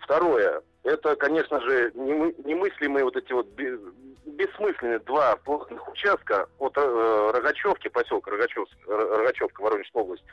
[0.00, 3.78] Второе, это, конечно же, немы- немыслимые вот эти вот бе-
[4.26, 10.24] бессмысленные два плотных участка от э, Рогачевки, поселка Рогачев, Рогачевка, Воронежская область,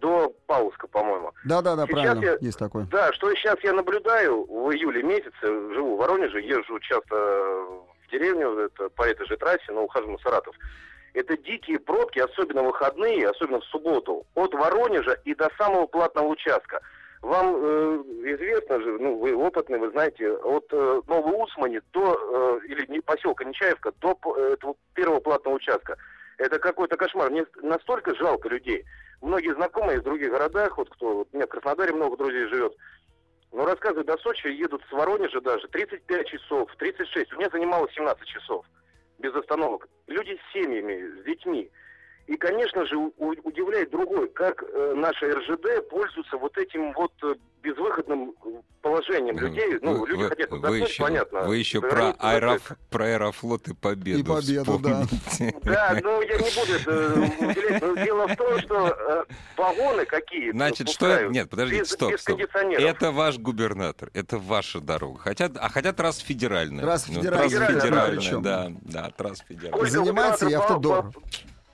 [0.00, 1.32] до Павловска, по-моему.
[1.44, 2.84] Да-да-да, Сейчас правильно, я- есть такой.
[2.90, 8.58] Да, что сейчас я наблюдаю в июле месяце, живу в Воронеже, езжу часто в деревню
[8.58, 10.54] это, по этой же трассе, но ухожу на Саратов.
[11.12, 16.80] Это дикие пробки, особенно выходные, особенно в субботу, от Воронежа и до самого платного участка.
[17.22, 18.02] Вам э,
[18.34, 23.00] известно же, ну вы опытный, вы знаете, от э, Новой Усмани до, э, или не,
[23.00, 25.96] поселка Нечаевка до п- этого первого платного участка.
[26.38, 27.30] Это какой-то кошмар.
[27.30, 28.84] Мне настолько жалко людей.
[29.20, 32.74] Многие знакомые из других городах, вот кто, вот у меня в Краснодаре много друзей живет,
[33.52, 37.32] ну, рассказывают, до Сочи едут с Воронежа даже 35 часов, 36.
[37.32, 38.64] У меня занимало 17 часов
[39.18, 39.88] без остановок.
[40.06, 41.70] Люди с семьями, с детьми.
[42.30, 48.32] И, конечно же, удивляет другой, как э, наши РЖД пользуются вот этим вот э, безвыходным
[48.44, 48.48] э,
[48.82, 49.80] положением людей.
[49.82, 51.40] Ну, вы, люди хотят вы отдохнуть, еще, понятно.
[51.40, 55.02] вы еще про, аэроф, про аэрофлот и победу И победу, да.
[55.02, 55.58] вспомните.
[55.64, 57.82] Да, ну я не буду это уделять.
[57.82, 61.26] Но дело в том, что вагоны какие Значит, что...
[61.26, 62.40] Нет, подождите, без, стоп, без стоп.
[62.54, 65.18] Это ваш губернатор, это ваша дорога.
[65.18, 66.84] Хотят, а хотят трасса федеральная.
[66.84, 69.90] Трасса Ну, федеральная, да, федеральная, да, да, трасса федеральная.
[69.90, 71.06] Занимается и автодор.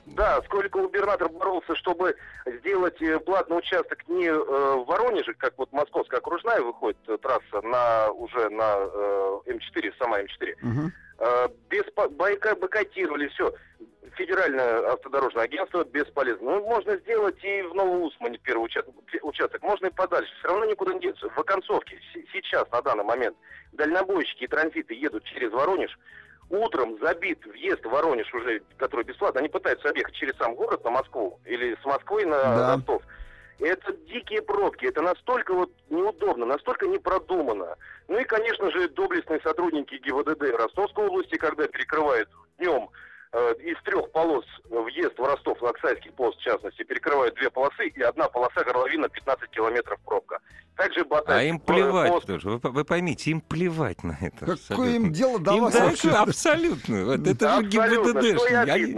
[0.06, 2.14] Да, сколько губернатор боролся, чтобы
[2.46, 7.60] сделать э, платный участок не э, в Воронеже, как вот Московская окружная выходит э, трасса
[7.62, 10.54] на уже на э, М4, сама М4.
[10.62, 10.92] Мгм.
[11.18, 13.52] Э, без бойка бойкотировали все.
[14.14, 16.52] Федеральное автодорожное агентство бесполезно.
[16.52, 19.62] Ну, можно сделать и в Новоусмане первый участок, участок.
[19.62, 20.32] Можно и подальше.
[20.38, 21.28] Все равно никуда не деться.
[21.28, 21.98] В оконцовке
[22.32, 23.36] сейчас, на данный момент,
[23.72, 25.98] дальнобойщики и транзиты едут через Воронеж.
[26.48, 29.40] Утром забит въезд в Воронеж уже, который бесплатно.
[29.40, 32.76] Они пытаются объехать через сам город на Москву или с Москвы на Да.
[32.76, 33.02] Ростов.
[33.58, 37.76] Это дикие пробки, это настолько вот неудобно, настолько не продумано.
[38.06, 42.28] Ну и, конечно же, доблестные сотрудники ГИБДД Ростовской области, когда перекрывают
[42.58, 42.90] днем
[43.60, 48.02] из трех полос въезд в Ростов, в Оксайский пост, в частности, перекрывают две полосы, и
[48.02, 50.38] одна полоса горловина 15 километров пробка.
[50.76, 52.48] Также Батай, А им э, плевать пост- тоже.
[52.50, 54.38] Вы, вы поймите, им плевать на это.
[54.40, 54.84] Какое абсолютно.
[54.94, 56.10] им дело до Им вас вообще?
[56.10, 57.04] абсолютно.
[57.06, 58.70] Вот это же Абсолютно, ГИБДДшники.
[58.70, 58.96] Они-.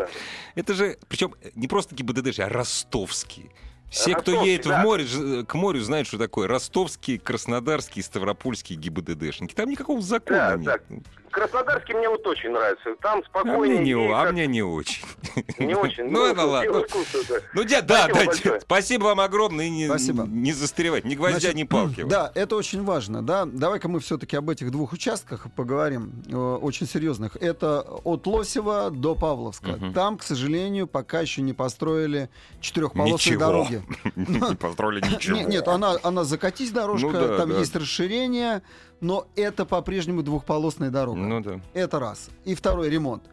[0.56, 3.50] Это же, причем не просто ГИБДДшники, а ростовские.
[3.90, 4.82] Все, кто едет в да.
[4.82, 9.54] море, ж- к морю, знают, что такое ростовские, краснодарские, ставропольские ГИБДДшники.
[9.54, 11.02] Там никакого закона Да, нет.
[11.30, 12.94] Краснодарский мне вот очень нравится.
[13.02, 13.80] Там А спокойнее.
[13.80, 15.04] мне не, а как- мне не очень.
[15.58, 16.04] Не очень.
[16.10, 16.72] Ну, это дело ладно.
[17.28, 17.34] да.
[17.54, 19.66] Ну, дядь, да, да, спасибо вам огромное.
[19.66, 20.24] И не, Спасибо.
[20.24, 22.02] не застревать, ни гвоздя, Значит, ни палки.
[22.04, 23.44] Да, это очень важно, да.
[23.44, 27.36] Давай-ка мы все-таки об этих двух участках поговорим, э, очень серьезных.
[27.36, 29.78] Это от Лосева до Павловска.
[29.94, 33.38] Там, к сожалению, пока еще не построили четырехполосные Ничего.
[34.16, 34.48] Дороги.
[34.50, 35.38] Не построили ничего.
[35.40, 37.58] Нет, она, она закатись дорожка, Ну да, там да.
[37.58, 38.62] есть расширение,
[39.00, 41.18] но это по-прежнему двухполосная дорога.
[41.20, 41.60] Ну да.
[41.74, 42.30] Это раз.
[42.44, 43.24] И второй ремонт.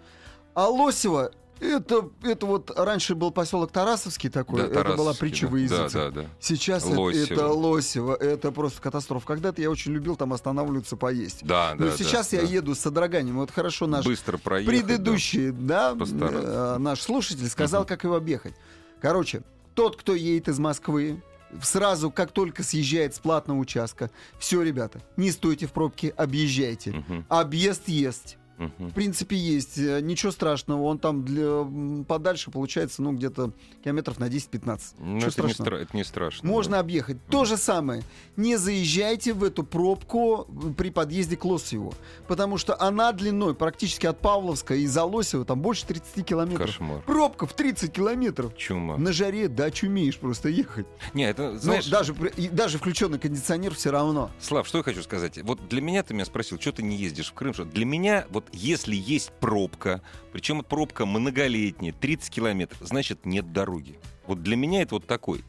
[0.53, 5.47] А Лосево, это, это вот раньше был поселок Тарасовский такой, Да, это была Тарасовский, притча
[5.69, 5.89] да.
[5.89, 6.27] Да, да, да.
[6.39, 7.33] Сейчас это- Лосево.
[7.33, 9.25] это Лосево, это просто катастрофа.
[9.27, 11.45] Когда-то я очень любил там останавливаться поесть.
[11.45, 12.49] Да, Но да, Ну, сейчас да, я да.
[12.49, 13.37] еду с содроганием.
[13.37, 14.85] Вот хорошо наш Быстро проехать.
[14.85, 16.75] предыдущий, да, Постараться.
[16.75, 18.53] э, наш слушатель сказал, как его объехать.
[19.01, 19.43] Короче,
[19.75, 21.21] тот, кто едет из Москвы,
[21.61, 24.09] сразу, как только съезжает с платного участка,
[24.39, 26.91] все, ребята, не стойте в пробке, объезжайте.
[26.91, 28.37] Мгм, Объезд есть.
[28.57, 29.77] В принципе, есть.
[29.77, 30.83] Э, Ничего страшного.
[30.83, 31.65] Он там для,
[32.07, 33.51] подальше получается, ну, где-то
[33.83, 34.81] километров на 10-15.
[34.99, 35.67] Ну, Ничего это не, страшного.
[35.69, 36.47] стра- это не страшно.
[36.49, 36.79] Можно да.
[36.79, 37.17] объехать.
[37.27, 38.03] То же самое.
[38.37, 41.93] Не заезжайте в эту пробку при подъезде к Лосеву.
[42.27, 46.67] Потому что она длиной практически от Павловска и за Лосева там больше 30 километров.
[46.67, 47.01] Кошмар.
[47.05, 48.55] Пробка в 30 километров.
[48.57, 48.97] Чума.
[48.97, 50.85] На жаре, да, чумеешь просто ехать.
[51.13, 52.15] Не, это, Ну, знаешь, даже,
[52.51, 54.31] даже включенный кондиционер все равно.
[54.39, 55.39] Слав, что я хочу сказать?
[55.43, 57.53] Вот для меня ты меня спросил, что ты не ездишь в Крым?
[57.53, 63.99] Что для меня, вот если есть пробка, причем пробка многолетняя, 30 километров, значит нет дороги.
[64.27, 65.43] Вот для меня это вот такой.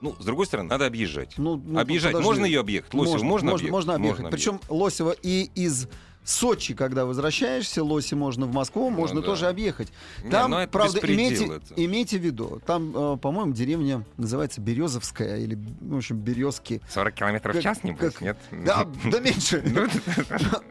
[0.00, 1.34] Ну, с другой стороны, надо объезжать.
[1.38, 2.12] Ну, ну, объезжать.
[2.12, 2.28] подожди.
[2.28, 2.92] Можно ее объехать?
[2.92, 3.70] Лосево можно, объехать?
[3.70, 4.30] можно объехать.
[4.30, 5.88] Причем Лосево и из
[6.24, 9.26] Сочи, когда возвращаешься, Лоси можно в Москву, можно да.
[9.26, 9.88] тоже объехать.
[10.22, 11.74] Не, Там, ну это правда, имейте, это.
[11.74, 16.80] имейте в виду, там, э, по-моему, деревня называется Березовская или, в общем, Березки.
[16.90, 18.38] 40 километров в час, небось, как- нет?
[18.52, 19.62] Да, да меньше.
[19.72, 19.88] Ну,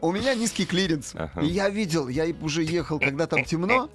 [0.00, 1.14] У меня низкий клиренс.
[1.42, 3.90] Я видел, я уже ехал, когда там темно.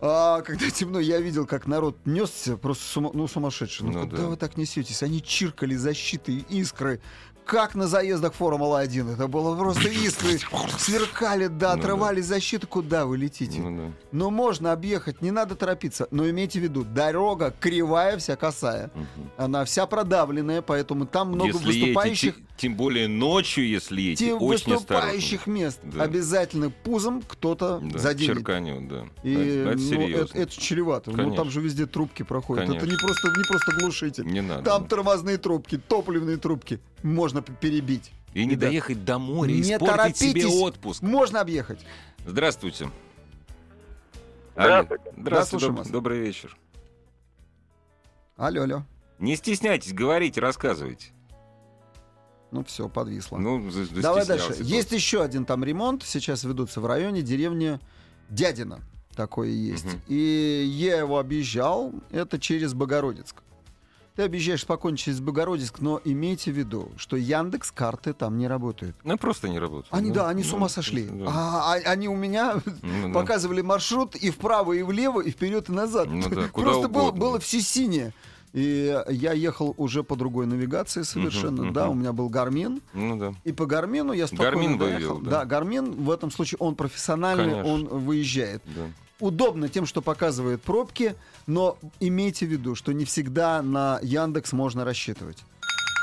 [0.00, 3.86] А когда темно, я видел, как народ несся просто сума- ну, сумасшедший.
[3.86, 4.28] Ну, Ну куда да.
[4.28, 5.02] вы так несетесь?
[5.02, 7.00] Они чиркали защиты, искры.
[7.46, 9.14] Как на заездах Формулы-1.
[9.14, 10.40] Это было просто искры.
[10.78, 12.66] Сверкали, да, Ну отрывали защиту.
[12.66, 13.60] Куда вы летите?
[13.60, 13.92] Ну да.
[14.10, 16.08] Но можно объехать, не надо торопиться.
[16.10, 18.90] Но имейте в виду, дорога кривая, вся косая.
[18.94, 19.30] Мгм.
[19.36, 22.34] Она вся продавленная, поэтому там много Если выступающих.
[22.56, 25.60] Тем более ночью, если едете, Тем очень выступающих осторожно.
[25.62, 26.02] мест Да.
[26.04, 28.36] обязательно пузом кто-то Да, заденет.
[28.38, 29.04] черканет, да.
[29.22, 30.24] И это, это ну, серьезно.
[30.24, 31.10] это, это чревато.
[31.10, 31.36] Ну, Конечно.
[31.36, 32.64] там же везде трубки проходят.
[32.64, 32.90] Это Конечно.
[32.90, 34.24] не просто, не просто глушитель.
[34.26, 34.62] Не надо.
[34.62, 36.80] Там тормозные трубки, топливные трубки.
[37.02, 38.10] Можно перебить.
[38.32, 40.60] И не Ребят, доехать до моря, не испортить себе торопитесь.
[40.62, 41.02] отпуск.
[41.02, 41.80] Можно объехать.
[42.26, 42.88] Здравствуйте.
[42.88, 42.90] Здравствуйте.
[44.54, 44.82] Алло.
[44.88, 45.88] Да, Здравствуйте, слушаем доб- вас.
[45.88, 46.56] добрый вечер.
[48.36, 48.82] Алло, алло.
[49.18, 51.12] Не стесняйтесь, говорите, рассказывайте.
[52.56, 53.36] Ну все, подвисло.
[53.36, 54.46] Ну, Давай дальше.
[54.46, 54.64] просто.
[54.64, 56.02] Есть еще один там ремонт.
[56.04, 57.78] Сейчас ведутся в районе деревни
[58.30, 58.80] Дядина.
[59.14, 59.84] Такое есть.
[59.84, 60.00] Мгм.
[60.08, 61.92] И я его объезжал.
[62.10, 63.42] Это через Богородицк.
[64.14, 68.96] Ты объезжаешь спокойно через Богородицк, но имейте в виду, что Яндекс карты там не работают.
[69.04, 69.88] Ну, просто не работает.
[69.92, 71.04] Они, да, они с Ну, ума сошли.
[71.04, 71.26] да.
[71.28, 75.72] А, а- они у меня Ну, показывали маршрут и вправо, и влево, и вперед, и
[75.72, 76.08] назад.
[76.10, 77.20] Ну да, куда Просто было, угодно.
[77.20, 78.14] было все синее.
[78.52, 81.64] И я ехал уже по другой навигации совершенно.
[81.64, 82.80] Мгм, Да, у меня был Гармин.
[82.94, 83.34] Ну да.
[83.44, 84.98] И по Гармину я спокойно Гармин доехал.
[85.14, 85.30] вывел, да.
[85.30, 87.72] Да, Гармин в этом случае он профессиональный, Конечно.
[87.72, 88.62] он выезжает.
[88.74, 88.82] да.
[89.18, 91.14] Удобно тем, что показывает пробки,
[91.46, 95.42] но имейте в виду, что не всегда на Яндекс можно рассчитывать.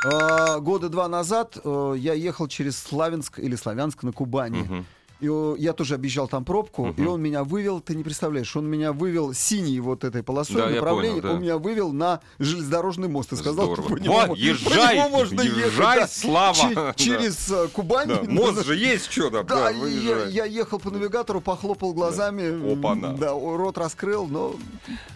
[0.05, 4.61] А, Года два назад э, я ехал через Славянск или Славянск на Кубани.
[4.63, 4.85] Мгм.
[5.23, 7.01] И я тоже объезжал там пробку, Мгм.
[7.01, 10.67] и он меня вывел, ты не представляешь, он меня вывел синей вот этой полосой Да,
[10.69, 11.31] я направления, понял, да.
[11.35, 13.87] он меня вывел на железнодорожный мост и сказал, Здорово.
[13.87, 15.77] что по нему, Вот, мо- по езжай, нему можно езжай, ехать.
[16.01, 16.07] да.
[16.07, 16.53] Слава.
[16.75, 16.93] Да.
[16.95, 18.07] Через э, Кубань.
[18.09, 19.45] Да, Мост же есть что там.
[19.45, 23.13] Да, Да, и я, я ехал по навигатору, похлопал глазами, Опа-на.
[23.13, 24.55] да, рот раскрыл, но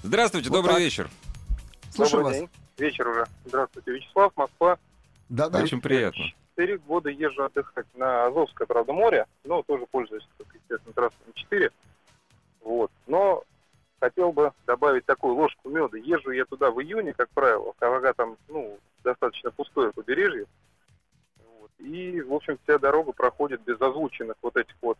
[0.04, 0.84] Здравствуйте, Вот добрый так.
[0.84, 1.10] вечер.
[1.94, 2.50] слушаю Добрый вас.
[2.50, 2.50] день.
[2.78, 3.26] Вечер уже.
[3.46, 3.92] Здравствуйте.
[3.92, 4.78] Вячеслав, Москва.
[5.28, 5.60] Да, да.
[5.64, 6.24] Очень приятно.
[6.58, 11.20] Четыре года езжу отдыхать на Азовское, правда, море, но тоже пользуюсь, естественно, трассой
[11.52, 11.72] М4.
[12.62, 12.90] Вот.
[13.06, 13.44] Но
[14.00, 16.00] хотел бы добавить такую ложку меда.
[16.00, 20.48] Езжу я туда в июне, как правило, когда там, ну, достаточно пустое побережье.
[21.60, 21.70] Вот.
[21.78, 24.98] И, в общем, вся дорога проходит без озвученных вот этих вот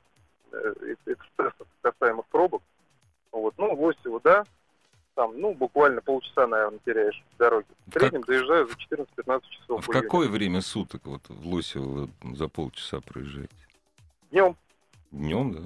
[0.52, 2.62] э, эксцессов касаемых пробок.
[3.32, 3.56] Вот.
[3.58, 4.44] Ну, в Лосево, да,
[5.18, 7.66] там, ну, буквально полчаса, наверное, теряешь в дороге.
[7.88, 9.84] В Как- среднем доезжаю за 14-15 часов.
[9.88, 13.50] В какое время суток вот в Лосево за полчаса проезжаете?
[14.30, 14.56] Днем.
[15.12, 15.62] Днем, да?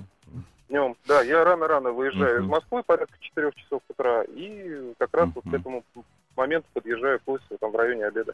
[0.70, 2.46] Днем, да, я рано-рано выезжаю Мгм.
[2.46, 5.84] из Москвы, порядка 4 часов утра, и как раз вот к этому
[6.38, 8.34] моменту подъезжаю к Лосеву, там в районе обеда.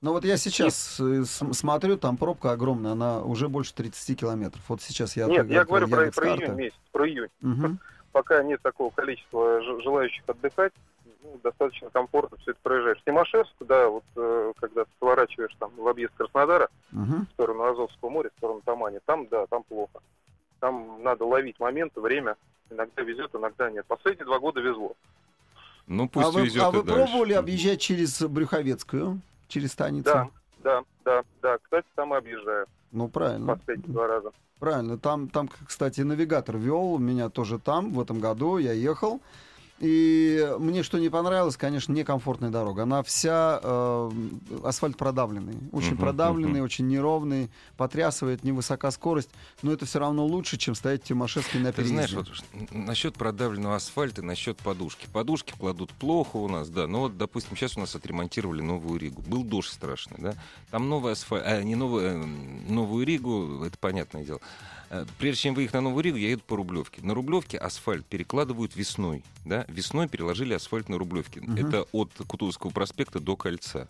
[0.00, 4.60] Но вот я сейчас э, с- смотрю, там пробка огромная, она уже больше 30 километров.
[4.66, 7.28] Вот сейчас я Нет, я говорю про, про июнь месяц, про июнь.
[7.40, 7.78] Мгм.
[8.12, 10.72] Пока нет такого количества желающих отдыхать,
[11.22, 13.02] ну, достаточно комфортно все это проезжаешь.
[13.06, 17.26] Тимошевск, да, вот э, когда ты сворачиваешь там в объезд Краснодара, Мгм.
[17.26, 20.00] в сторону Азовского моря, в сторону Тамани, там, да, там плохо.
[20.60, 22.36] Там надо ловить моменты, время.
[22.70, 23.84] Иногда везет, иногда нет.
[23.86, 24.94] Последние два года везло.
[25.86, 27.04] Ну пусть а вы, везет а и вы дальше.
[27.04, 30.04] пробовали объезжать через Брюховецкую, через станицу?
[30.04, 30.28] Да,
[30.62, 31.58] да, да, да.
[31.58, 33.56] Кстати, там и объезжаю Ну, правильно.
[33.56, 34.30] последние два раза.
[34.58, 34.98] Правильно.
[34.98, 37.92] Там, там, кстати, навигатор вел меня тоже там.
[37.92, 39.20] В этом году я ехал.
[39.80, 42.84] И мне что не понравилось, конечно, некомфортная дорога.
[42.84, 44.10] Она вся э,
[44.62, 45.56] асфальт продавленный.
[45.72, 46.64] Очень Мгм, продавленный, мгм.
[46.64, 49.30] очень неровный, потрясывает, невысока скорость.
[49.62, 51.94] Но это все равно лучше, чем стоять в Тимошевске на Ты переезде.
[51.94, 52.28] знаешь, вот
[52.70, 55.08] насчет продавленного асфальта, насчет подушки.
[55.12, 56.86] Подушки кладут плохо у нас, да.
[56.86, 59.22] Но вот, допустим, сейчас у нас отремонтировали новую Ригу.
[59.22, 60.34] Был дождь страшный, да.
[60.70, 64.40] Там новый асфальт, а, не новую, э, новую Ригу, это понятное дело.
[64.90, 67.00] Э, Прежде чем выехать на Новую Ригу, я еду по Рублевке.
[67.02, 69.24] На Рублевке асфальт перекладывают весной.
[69.44, 69.64] Да?
[69.68, 71.40] Весной переложили асфальт на Рублевке.
[71.40, 71.56] Мгм.
[71.56, 73.88] Это от Кутузовского проспекта до Кольца.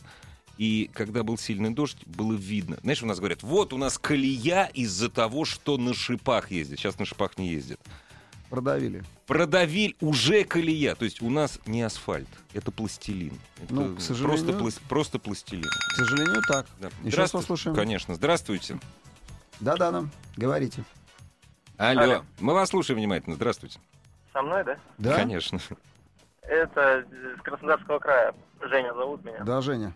[0.58, 2.78] И когда был сильный дождь, было видно.
[2.82, 6.78] Знаешь, у нас говорят, вот у нас колея из-за того, что на шипах ездит.
[6.78, 7.80] Сейчас на шипах не ездит.
[8.52, 9.02] Продавили.
[9.26, 10.94] Продавили уже колея.
[10.94, 13.32] То есть у нас не асфальт, это пластилин.
[13.62, 15.64] Это Ну, к сожалению- просто, плас- просто пластилин.
[15.64, 16.66] К сожалению, так.
[16.78, 16.90] Да.
[17.02, 17.32] Здравствуйте.
[17.46, 17.74] послушаем.
[17.74, 18.14] Конечно.
[18.14, 18.78] Здравствуйте.
[19.60, 20.04] Да-да, да.
[20.36, 20.84] Говорите.
[21.78, 22.02] Алло.
[22.02, 22.24] Алло.
[22.40, 23.36] Мы вас слушаем внимательно.
[23.36, 23.80] Здравствуйте.
[24.34, 24.76] Со мной, да?
[24.98, 25.16] Да?
[25.16, 25.58] Конечно.
[26.42, 27.06] Это
[27.38, 28.34] с Краснодарского края.
[28.60, 29.42] Женя зовут меня.
[29.44, 29.94] Да, Женя.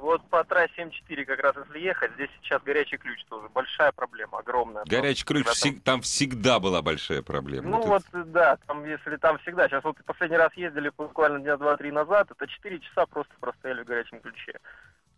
[0.00, 3.48] Вот по трассе М4 как раз если ехать, здесь сейчас горячий ключ тоже.
[3.48, 4.84] Большая проблема, огромная.
[4.84, 7.68] Горячий ключ, там- всег- там всегда была большая проблема.
[7.70, 9.68] Ну Вот вот, да, там, если там всегда.
[9.68, 13.86] Сейчас вот последний раз ездили буквально дня два-три назад, это 4 часа просто простояли в
[13.86, 14.58] горячем ключе.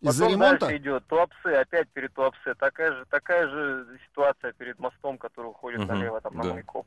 [0.01, 0.59] Из-за ремонта?
[0.59, 2.53] дальше идет Туапсе, опять перед Туапсе.
[2.53, 6.53] Такая же, такая же ситуация перед мостом, который уходит Мгм, налево, там, на да.
[6.53, 6.85] Маяку.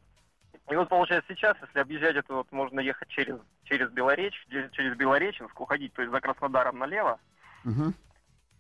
[0.70, 5.60] И вот получается сейчас, если объезжать это, вот можно ехать через, через Белоречь, через Белореченск,
[5.60, 7.19] уходить, то есть за Краснодаром налево,
[7.65, 7.94] Мгм.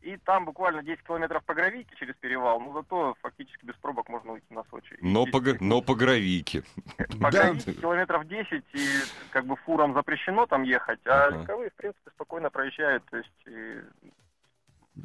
[0.02, 4.32] и там буквально 10 километров по гравийке через перевал, но зато фактически без пробок можно
[4.32, 4.96] уйти на Сочи.
[5.00, 6.64] Но, по, но по гравийке.
[6.96, 7.30] по Да.
[7.30, 9.00] гравийке километров 10, и
[9.30, 13.80] как бы фурам запрещено там ехать, а легковые, в принципе, спокойно проезжают, то есть и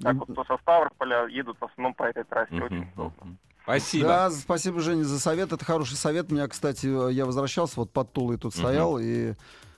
[0.04, 2.54] Так вот, кто со Ставрополя едут в основном по этой трассе.
[2.56, 3.38] Очень удобно.
[3.64, 4.08] Спасибо.
[4.08, 5.52] Да, спасибо, Женя, за совет.
[5.52, 6.32] Это хороший совет.
[6.32, 8.64] Меня, кстати, я возвращался, вот под Тулой тут Мгм.
[8.64, 9.34] стоял, и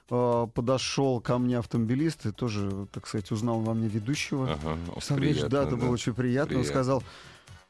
[0.10, 4.52] э, подошел ко мне автомобилист и тоже, так сказать, узнал во мне ведущего.
[4.54, 6.58] Ага, Представляешь, приятно, да, это было очень приятно.
[6.58, 6.72] Он Приятно.
[6.84, 7.04] сказал,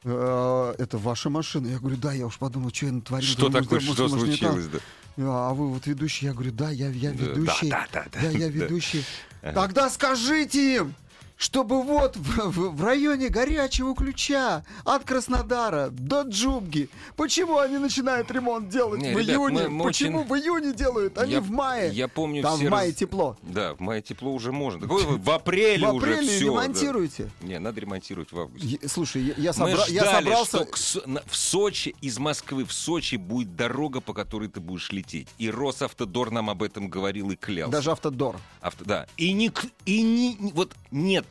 [0.04, 1.66] «Э, это ваша машина.
[1.68, 3.28] Я говорю, да, я уж подумал, что я натворил.
[3.28, 4.66] Что Думаю, такое, да, может, что может, случилось?
[4.66, 4.78] да?
[5.18, 6.26] А вы вот ведущий?
[6.26, 7.68] Я говорю, да, я, я Да, ведущий.
[7.70, 8.20] Да, да, да.
[8.22, 8.46] Да, я да.
[8.48, 9.04] ведущий.
[9.42, 9.52] Ага.
[9.52, 10.94] Тогда скажите им,
[11.40, 18.30] чтобы вот в, в- в районе горячего ключа от Краснодара до Джубги, почему они начинают
[18.30, 19.62] ремонт делать Не, в ребят, июне?
[19.62, 21.90] мы- мы почему очень- в июне делают, а не Я- в мае?
[21.94, 23.38] Я помню Там все в мае раз- тепло.
[23.40, 24.80] Да, в мае тепло уже можно.
[24.82, 26.44] Так вы в апреле В уже апреле все.
[26.44, 27.30] ремонтируйте.
[27.40, 28.78] Не, надо ремонтировать в августе.
[28.82, 30.58] Е- Слушай, я, я Мы собра- я ждали, собрался...
[30.58, 35.28] что к в Сочи, из Москвы в Сочи будет дорога, по которой ты будешь лететь.
[35.38, 37.72] И Росавтодор нам об этом говорил и клялся.
[37.72, 38.36] Даже автодор.
[38.60, 39.06] Авто- да.
[39.16, 39.50] И, не,
[39.86, 41.24] и не, не- вот нет,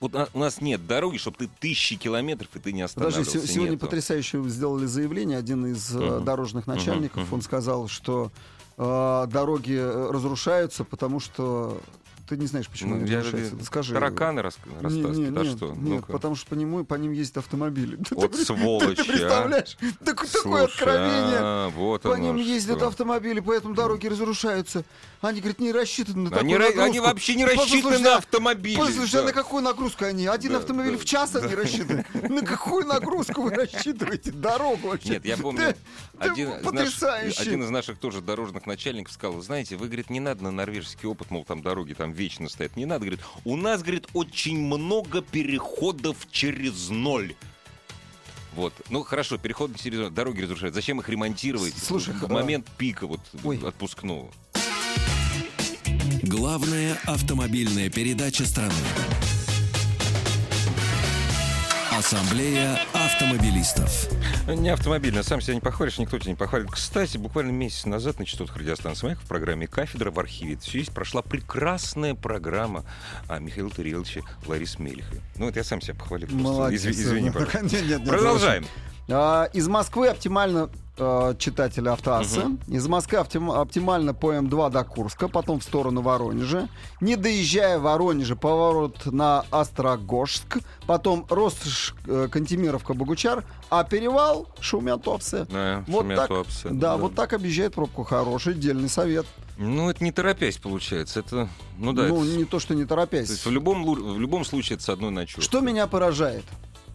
[0.00, 3.40] вот у нас нет дороги, чтобы ты тысячи километров, и ты не останавливался.
[3.40, 3.86] се- сегодня Нету.
[3.86, 5.38] потрясающе сделали заявление.
[5.38, 6.24] Один из Мгм.
[6.24, 7.34] дорожных начальников, мгм.
[7.34, 8.30] он сказал, что
[8.80, 11.80] э, дороги э, разрушаются, потому что...
[12.28, 13.56] Ты не знаешь, почему Ну, они я- разрушаются.
[13.56, 13.94] Да скажи.
[13.94, 15.16] Тараканы рас- Не- растаскивают.
[15.18, 15.66] не- а нет, что?
[15.68, 16.12] нет, Ну-ка.
[16.12, 17.96] потому что по нему по ним ездят автомобили.
[18.08, 19.04] Ты- Вот ты- сволочи, Ты а.
[19.04, 19.76] представляешь?
[20.04, 21.38] Так- Такое Слушай, откровение.
[21.40, 22.88] а, вот По ним ездят что.
[22.88, 24.84] автомобили, поэтому дороги разрушаются.
[25.20, 26.82] Они, говорят, не рассчитаны на Они, такую ра- нагрузку.
[26.82, 28.76] они вообще не рассчитаны а- на автомобили.
[28.76, 29.24] Послушай, а да.
[29.28, 30.26] на какую нагрузку они?
[30.26, 32.04] Один Да, автомобиль да, в час они рассчитаны.
[32.28, 34.30] На какую нагрузку вы рассчитываете?
[34.32, 35.10] Дорогу вообще?
[35.10, 35.74] Нет, я помню, Да,
[36.18, 40.50] да один, из наших, тоже дорожных начальников сказал, «Вы знаете, вы, говорит, не надо на
[40.50, 42.76] норвежский опыт, мол, там дороги там вечно стоят.
[42.76, 47.34] Не надо, говорит, у нас, говорит, очень много переходов через ноль.
[48.54, 48.74] Вот.
[48.90, 50.74] Ну, хорошо, переходы через ноль, дороги разрушают.
[50.74, 53.58] Зачем их ремонтировать Слушай, в а- момент пика вот Ой.
[53.64, 54.30] отпускного?
[56.22, 58.74] Главная автомобильная передача страны.
[61.98, 64.08] Ассамблея автомобилистов.
[64.46, 66.70] Не автомобильно, сам себя не похвалишь, никто тебя не похвалит.
[66.70, 70.92] Кстати, буквально месяц назад на частотах радиостанции «Маяк» в программе «Кафедра» в архиве все есть,
[70.92, 72.84] прошла прекрасная программа
[73.26, 75.20] о Михаиле Тареловиче Ларис Мельхе.
[75.38, 76.28] Ну, вот я сам себя похвалил.
[76.30, 76.84] Молодец.
[76.84, 77.62] Изв- Извини, Ну, пожалуйста.
[77.62, 78.66] нет, нет, нет, Продолжаем.
[79.08, 82.42] Из Москвы оптимально э, читатель автоассы.
[82.66, 86.68] Из Москвы оптим- оптимально по М2 до Курска, потом в сторону Воронежа.
[87.00, 95.46] Не доезжая Воронежа, поворот на Острогожск, потом Ростыш, э, Кантемировка, Богучар, а перевал Шумятовцы.
[95.50, 98.04] Да, Вот так, Шумятовцы, да, вот так объезжает пробку.
[98.04, 99.24] Хороший, дельный совет.
[99.56, 101.20] Ну, это не торопясь получается.
[101.20, 101.48] Это,
[101.78, 103.44] ну да, ну, это- не то, что не то есть торопясь.
[103.46, 105.42] в любом, в любом случае это с одной ночевкой.
[105.44, 106.44] Что меня поражает?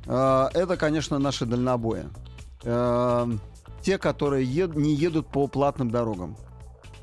[0.06, 2.06] Э, Это, конечно, наши дальнобои.
[2.64, 3.28] Э,
[3.82, 6.38] Те, которые ед- не едут по платным дорогам.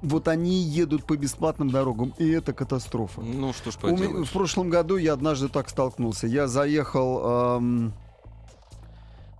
[0.02, 3.20] Вот они едут по бесплатным дорогам, и это катастрофа.
[3.20, 4.28] Ну, что ж У поделаешь.
[4.28, 6.26] в прошлом году я однажды так столкнулся.
[6.26, 7.92] Я заехал эм,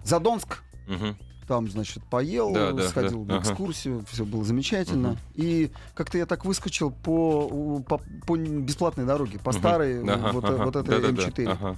[0.04, 1.16] за Донск, Мгм.
[1.48, 3.34] там, значит, поел, Да, да, сходил да.
[3.36, 3.50] на Ага.
[3.50, 5.08] экскурсию, все было замечательно.
[5.12, 5.18] Мгм.
[5.34, 9.58] И как-то я так выскочил по, у- по, по бесплатной дороге, по Мгм.
[9.58, 10.64] старой, Ага, вот, ага.
[10.64, 11.22] вот этой Да-да-да.
[11.22, 11.48] М4.
[11.52, 11.76] Ага.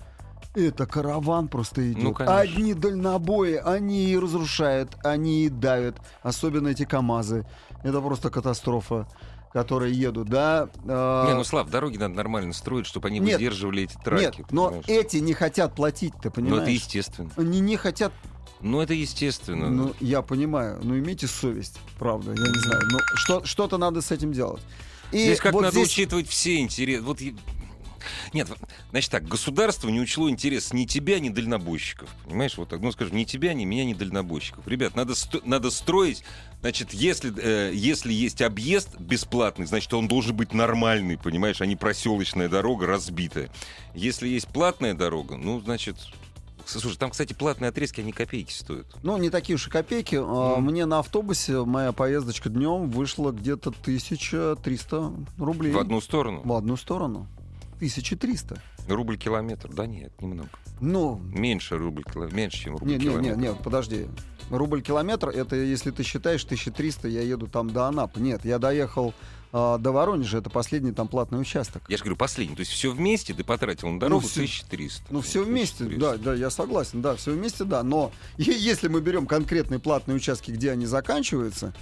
[0.55, 2.03] Это караван просто идет.
[2.03, 2.39] Ну, конечно.
[2.41, 5.97] Одни дальнобои, они и разрушают, они и давят.
[6.23, 7.47] Особенно эти КАМАЗы.
[7.83, 9.09] Это просто катастрофа,
[9.55, 10.69] которые едут, да.
[10.87, 13.39] а, Не, ну, Слав, дороги надо нормально строить, чтобы они Нет.
[13.39, 14.39] выдерживали эти траки.
[14.41, 14.85] Нет, но понимаешь?
[14.89, 16.63] эти не хотят платить, ты Ну, понимаешь?
[16.63, 17.31] это естественно.
[17.37, 18.13] Они не хотят,
[18.61, 19.71] Ну, это естественно.
[19.71, 22.83] ну, я понимаю, но имейте совесть, правда, я не знаю.
[22.93, 24.63] Но что, что-то надо с этим делать.
[25.13, 27.03] И Здесь как вот надо здесь- учитывать все интересы.
[27.03, 27.21] Вот
[28.33, 28.49] нет,
[28.91, 32.09] значит так, государство не учло интерес ни тебя, ни дальнобойщиков.
[32.25, 34.67] Понимаешь, вот так, ну скажем, ни тебя, ни меня, ни дальнобойщиков.
[34.67, 36.25] Ребят, надо, сто- надо строить,
[36.61, 41.77] значит, если, э, если есть объезд бесплатный, значит, он должен быть нормальный, понимаешь, а не
[41.77, 43.51] проселочная дорога разбитая.
[43.95, 45.97] Если есть платная дорога, ну, значит...
[46.65, 48.87] Слушай, там, кстати, платные отрезки, они копейки стоят.
[49.03, 50.15] Ну, не такие уж и копейки.
[50.15, 50.65] Мгм.
[50.65, 55.73] Мне на автобусе моя поездочка днем вышла где-то 1300 рублей.
[55.73, 56.43] В одну сторону.
[56.45, 57.27] В одну сторону.
[57.87, 58.63] 1300.
[58.87, 59.69] Рубль километр.
[59.73, 60.51] Да нет, немного.
[60.81, 62.35] Ну, Меньше рубль километр.
[62.35, 63.37] Меньше, чем рубль километр.
[63.37, 64.07] не, нет, подожди.
[64.51, 68.21] Рубль километр, это если ты считаешь 1300, я еду там до Анапы.
[68.21, 69.15] Нет, я доехал
[69.53, 71.83] а, до Воронежа, это последний там платный участок.
[71.89, 72.55] Я же говорю, последний.
[72.55, 75.05] То есть все вместе ты потратил на дорогу всё- 1300.
[75.11, 76.19] Ну, все вместе, 1300.
[76.19, 77.83] да, да, я согласен, да, все вместе, да.
[77.83, 81.75] Но если мы берем конкретные платные участки, где они заканчиваются,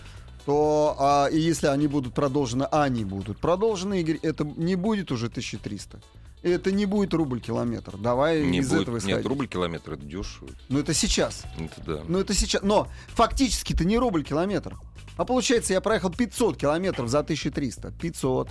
[0.46, 5.12] то а, и если они будут продолжены, а они будут продолжены, Игорь, это не будет
[5.12, 6.00] уже 1300.
[6.42, 7.98] Это не будет рубль километр.
[7.98, 9.26] Давай Не из будет- этого Нет, исходить.
[9.26, 10.48] рубль километр это дешево.
[10.70, 11.42] Но это сейчас.
[11.58, 12.00] Это да.
[12.08, 12.62] Ну это сейчас.
[12.62, 14.78] Но фактически-то не рубль километр.
[15.18, 17.90] А получается, я проехал 500 километров за 1300.
[18.00, 18.48] 500.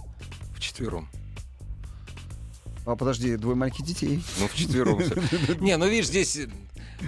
[0.56, 1.10] В четвером.
[2.86, 4.24] А подожди, двое маленьких детей.
[4.40, 5.00] Ну, вчетвером.
[5.60, 6.40] Не, ну видишь, здесь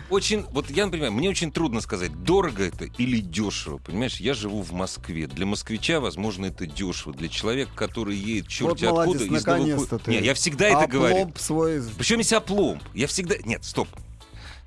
[0.10, 3.78] очень, вот я, например, мне очень трудно сказать, дорого это или дешево.
[3.78, 5.28] Понимаешь, я живу в Москве.
[5.28, 7.14] Для москвича, возможно, это дешево.
[7.14, 9.38] Для человека, который едет черти Вот молодец, откуда.
[9.38, 10.12] из наконец-то ты.
[10.12, 11.34] Не, я всегда это говорю.
[11.38, 11.82] Свой.
[11.98, 12.82] Причем есть опломб.
[12.94, 13.36] Я всегда...
[13.44, 13.88] Нет, стоп.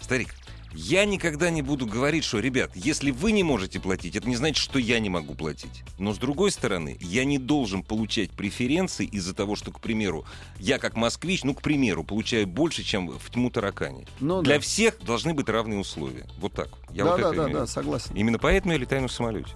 [0.00, 0.34] Старик,
[0.75, 4.57] я никогда не буду говорить, что, ребят, если вы не можете платить, это не значит,
[4.57, 5.83] что я не могу платить.
[5.99, 10.25] Но с другой стороны, я не должен получать преференции из-за того, что, к примеру,
[10.59, 14.07] я как москвич, ну, к примеру, получаю больше, чем в тьму таракани.
[14.20, 14.61] Ну, Для да.
[14.61, 16.27] всех должны быть равные условия.
[16.39, 16.68] Вот так.
[16.91, 17.59] Я да, вот да, это да, имею.
[17.61, 18.14] да, согласен.
[18.14, 19.51] Именно поэтому я летаю на самолете.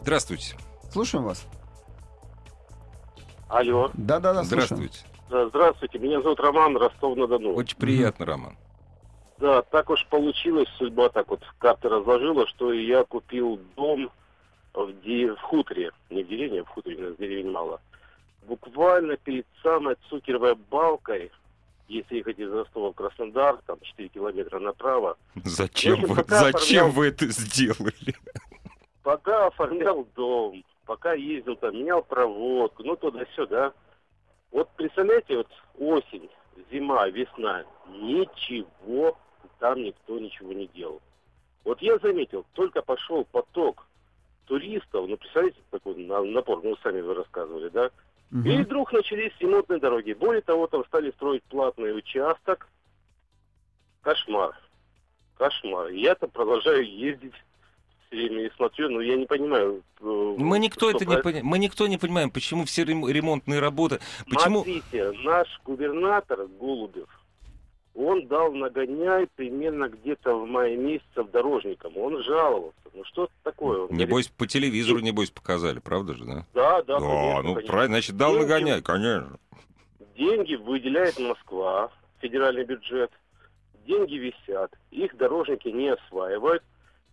[0.00, 0.56] Здравствуйте.
[0.92, 1.44] Слушаем вас.
[3.48, 3.90] Алло.
[3.94, 4.66] Да, да, да, слушаем.
[4.66, 4.98] Здравствуйте.
[5.28, 7.54] Здравствуйте, меня зовут Роман, Ростов-на-Дону.
[7.54, 8.56] Очень приятно, Роман.
[9.38, 14.10] Да, так уж получилось, судьба так вот карты разложила, что я купил дом
[14.72, 17.80] в, де- в хуторе, не в деревне, а в хуторе, у нас деревень мало.
[18.46, 21.30] Буквально перед самой Цукеровой балкой,
[21.88, 26.90] если ехать из Ростова в Краснодар, там 4 километра направо, Зачем общем, вы, зачем оформлял-
[26.92, 28.14] вы это сделали?
[29.02, 33.72] пока оформлял дом, пока ездил там, менял проводку, ну туда-сюда.
[34.50, 36.28] Вот представляете, вот осень,
[36.70, 39.16] зима, весна, ничего
[39.58, 41.00] там никто ничего не делал.
[41.64, 43.86] Вот я заметил, только пошел поток
[44.46, 47.90] туристов, ну представляете, такой на- напор, ну сами вы рассказывали, да?
[48.30, 48.48] Мгм.
[48.50, 50.12] И вдруг начались ремонтные дороги.
[50.12, 52.68] Более того, там стали строить платный участок.
[54.02, 54.56] Кошмар.
[55.36, 55.88] Кошмар.
[55.88, 57.34] Я там продолжаю ездить
[58.06, 59.82] все время и смотрю, но я не понимаю.
[60.00, 61.46] э, Мы никто это не понимаем.
[61.46, 64.00] Мы никто не понимаем, почему все рем- ремонтные работы.
[64.30, 64.62] Почему?
[64.62, 67.08] Смотрите, наш губернатор Голубев,
[67.96, 71.96] он дал нагоняй примерно где-то в мае месяце дорожникам.
[71.96, 72.76] Он жаловался.
[72.94, 73.80] Ну что это такое?
[73.80, 76.46] Он говорит, Небось, по телевизору, небось, показали, правда же, да?
[76.54, 77.72] Да, да, Да, конечно, ну конечно.
[77.72, 79.38] правильно, значит, дал Деньги- нагонять, конечно.
[80.16, 81.90] Деньги выделяет Москва,
[82.20, 83.10] федеральный бюджет.
[83.86, 86.62] Деньги висят, их дорожники не осваивают.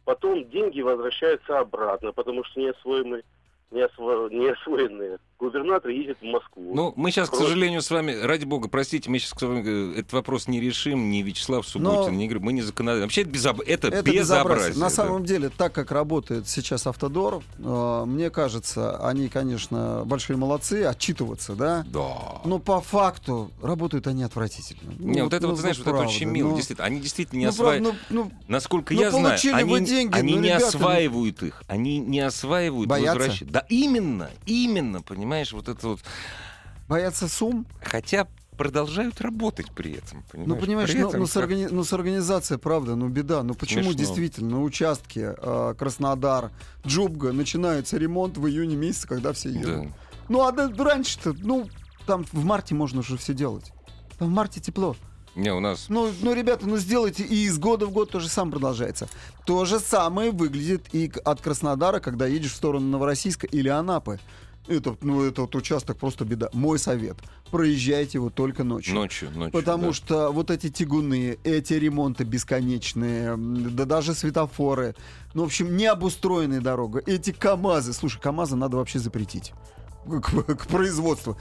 [0.05, 3.23] Потом деньги возвращаются обратно, потому что не освоенные,
[3.71, 5.17] не, осво- не освоенные.
[5.43, 6.71] Губернатор едет в Москву.
[6.73, 10.47] Ну, мы сейчас, к Просто- сожалению, с вами, ради бога, простите, мы сейчас этот вопрос
[10.47, 13.03] не решим, ни Вячеслав Субботин, Но- ни мы не законодатель.
[13.03, 13.59] Вообще это, безоб...
[13.59, 14.21] это, Это безобразие.
[14.21, 14.73] безобразие.
[14.75, 14.89] На да.
[14.89, 21.55] самом деле, так как работает сейчас Автодор, э, мне кажется, они, конечно, большие молодцы, отчитываться,
[21.55, 21.83] да?
[21.87, 22.41] Да.
[22.45, 24.93] Но по факту работают они отвратительно.
[24.97, 26.85] Ну, не, вот это ну, вот, знаешь, вот это правда, очень мило, ну, действительно.
[26.87, 28.01] Они действительно не ну, правда, осваивают.
[28.09, 31.63] ну, ну, Насколько ну, я знаю, они, деньги, они ну, не ребята, ну- осваивают их.
[31.67, 33.19] Они не осваивают Боятся?
[33.29, 35.99] возвращ- Да, именно, именно, понимаешь, вот это вот.
[36.87, 37.65] боятся сумм.
[37.81, 38.27] Хотя
[38.57, 40.49] продолжают работать при этом, понимаешь?
[40.49, 43.41] Ну, понимаешь, При ну, этом ну, с как- органи- ну, с организацией, правда, ну, беда.
[43.43, 43.97] Ну, почему Смешно.
[43.99, 46.51] действительно на участке э, Краснодар,
[46.85, 49.87] Джубга начинается ремонт в июне месяце, когда все едут?
[49.87, 49.87] Да.
[50.29, 51.67] Ну, а да- раньше-то, ну,
[52.05, 53.71] там в марте можно уже все делать.
[54.19, 54.95] Там в марте тепло.
[55.35, 58.29] Не, у нас Ну, ну, ребята, ну сделайте, и из года в год то же
[58.29, 59.09] самое продолжается.
[59.47, 64.19] То же самое выглядит и от Краснодара, когда едешь в сторону Новороссийска или Анапы.
[64.67, 66.49] Это, ну, этот участок просто беда.
[66.53, 67.17] Мой совет.
[67.51, 68.95] Проезжайте его только ночью.
[68.95, 69.51] ночью, ночью.
[69.51, 69.93] Потому да.
[69.93, 74.95] что вот эти тягуны, эти ремонты бесконечные, да даже светофоры,
[75.33, 79.53] ну, в общем, необустроенная дорога, эти КАМАЗы, слушай, КАМАЗы надо вообще запретить
[80.05, 80.21] к,
[80.55, 81.37] к производству.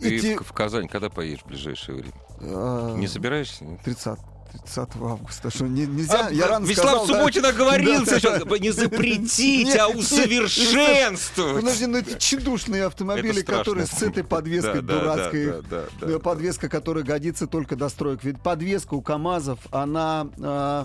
[0.00, 2.14] Ты Эти, в, Казань когда поедешь в ближайшее время?
[2.40, 3.64] э, Не собираешься?
[3.64, 3.80] нет?
[3.82, 4.18] 30,
[4.52, 5.50] 30 августа.
[5.50, 6.26] Что, не- нельзя?
[6.26, 7.14] А, я рано Вячеслав сказал, да?
[7.18, 8.40] Субботин оговорился, Да.
[8.40, 11.56] что не запретить, а усовершенствовать.
[11.64, 15.46] Подожди, ну эти чудушные автомобили, Это которые с этой подвеской Да, да, дурацкой.
[15.46, 16.18] да, да, да, да.
[16.18, 18.20] подвеска, которая годится только до строек.
[18.24, 20.84] Ведь подвеска у КАМАЗов, она э,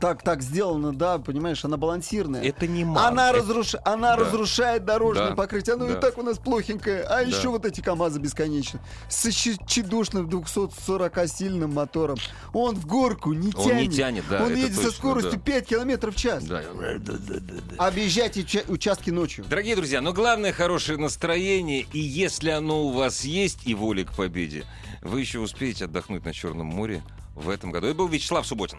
[0.00, 2.42] так, так сделана, да, понимаешь, она балансирная.
[2.42, 3.08] Это не мало.
[3.08, 3.74] Она, Это- разруш...
[3.84, 4.24] она Да.
[4.24, 5.34] разрушает дорожное Да.
[5.34, 5.74] покрытие.
[5.74, 5.94] Оно Да.
[5.98, 7.02] и так у нас плохенькое.
[7.02, 8.80] А еще вот эти КАМАЗы бесконечные.
[9.08, 9.30] С
[9.66, 12.16] чедушным 240-сильным мотором.
[12.52, 13.90] Он в горку не Он тянет.
[13.90, 15.38] не тянет, да, Он едет со точно, скоростью да.
[15.38, 16.44] 5 километров в час.
[16.44, 16.62] Да.
[17.78, 19.44] Объезжайте уча- участки ночью.
[19.48, 24.14] Дорогие друзья, но главное хорошее настроение, и если оно у вас есть и воля к
[24.16, 24.64] победе,
[25.02, 27.02] вы еще успеете отдохнуть на Черном море
[27.34, 27.86] в этом году.
[27.88, 28.78] Это был Вячеслав Субботин.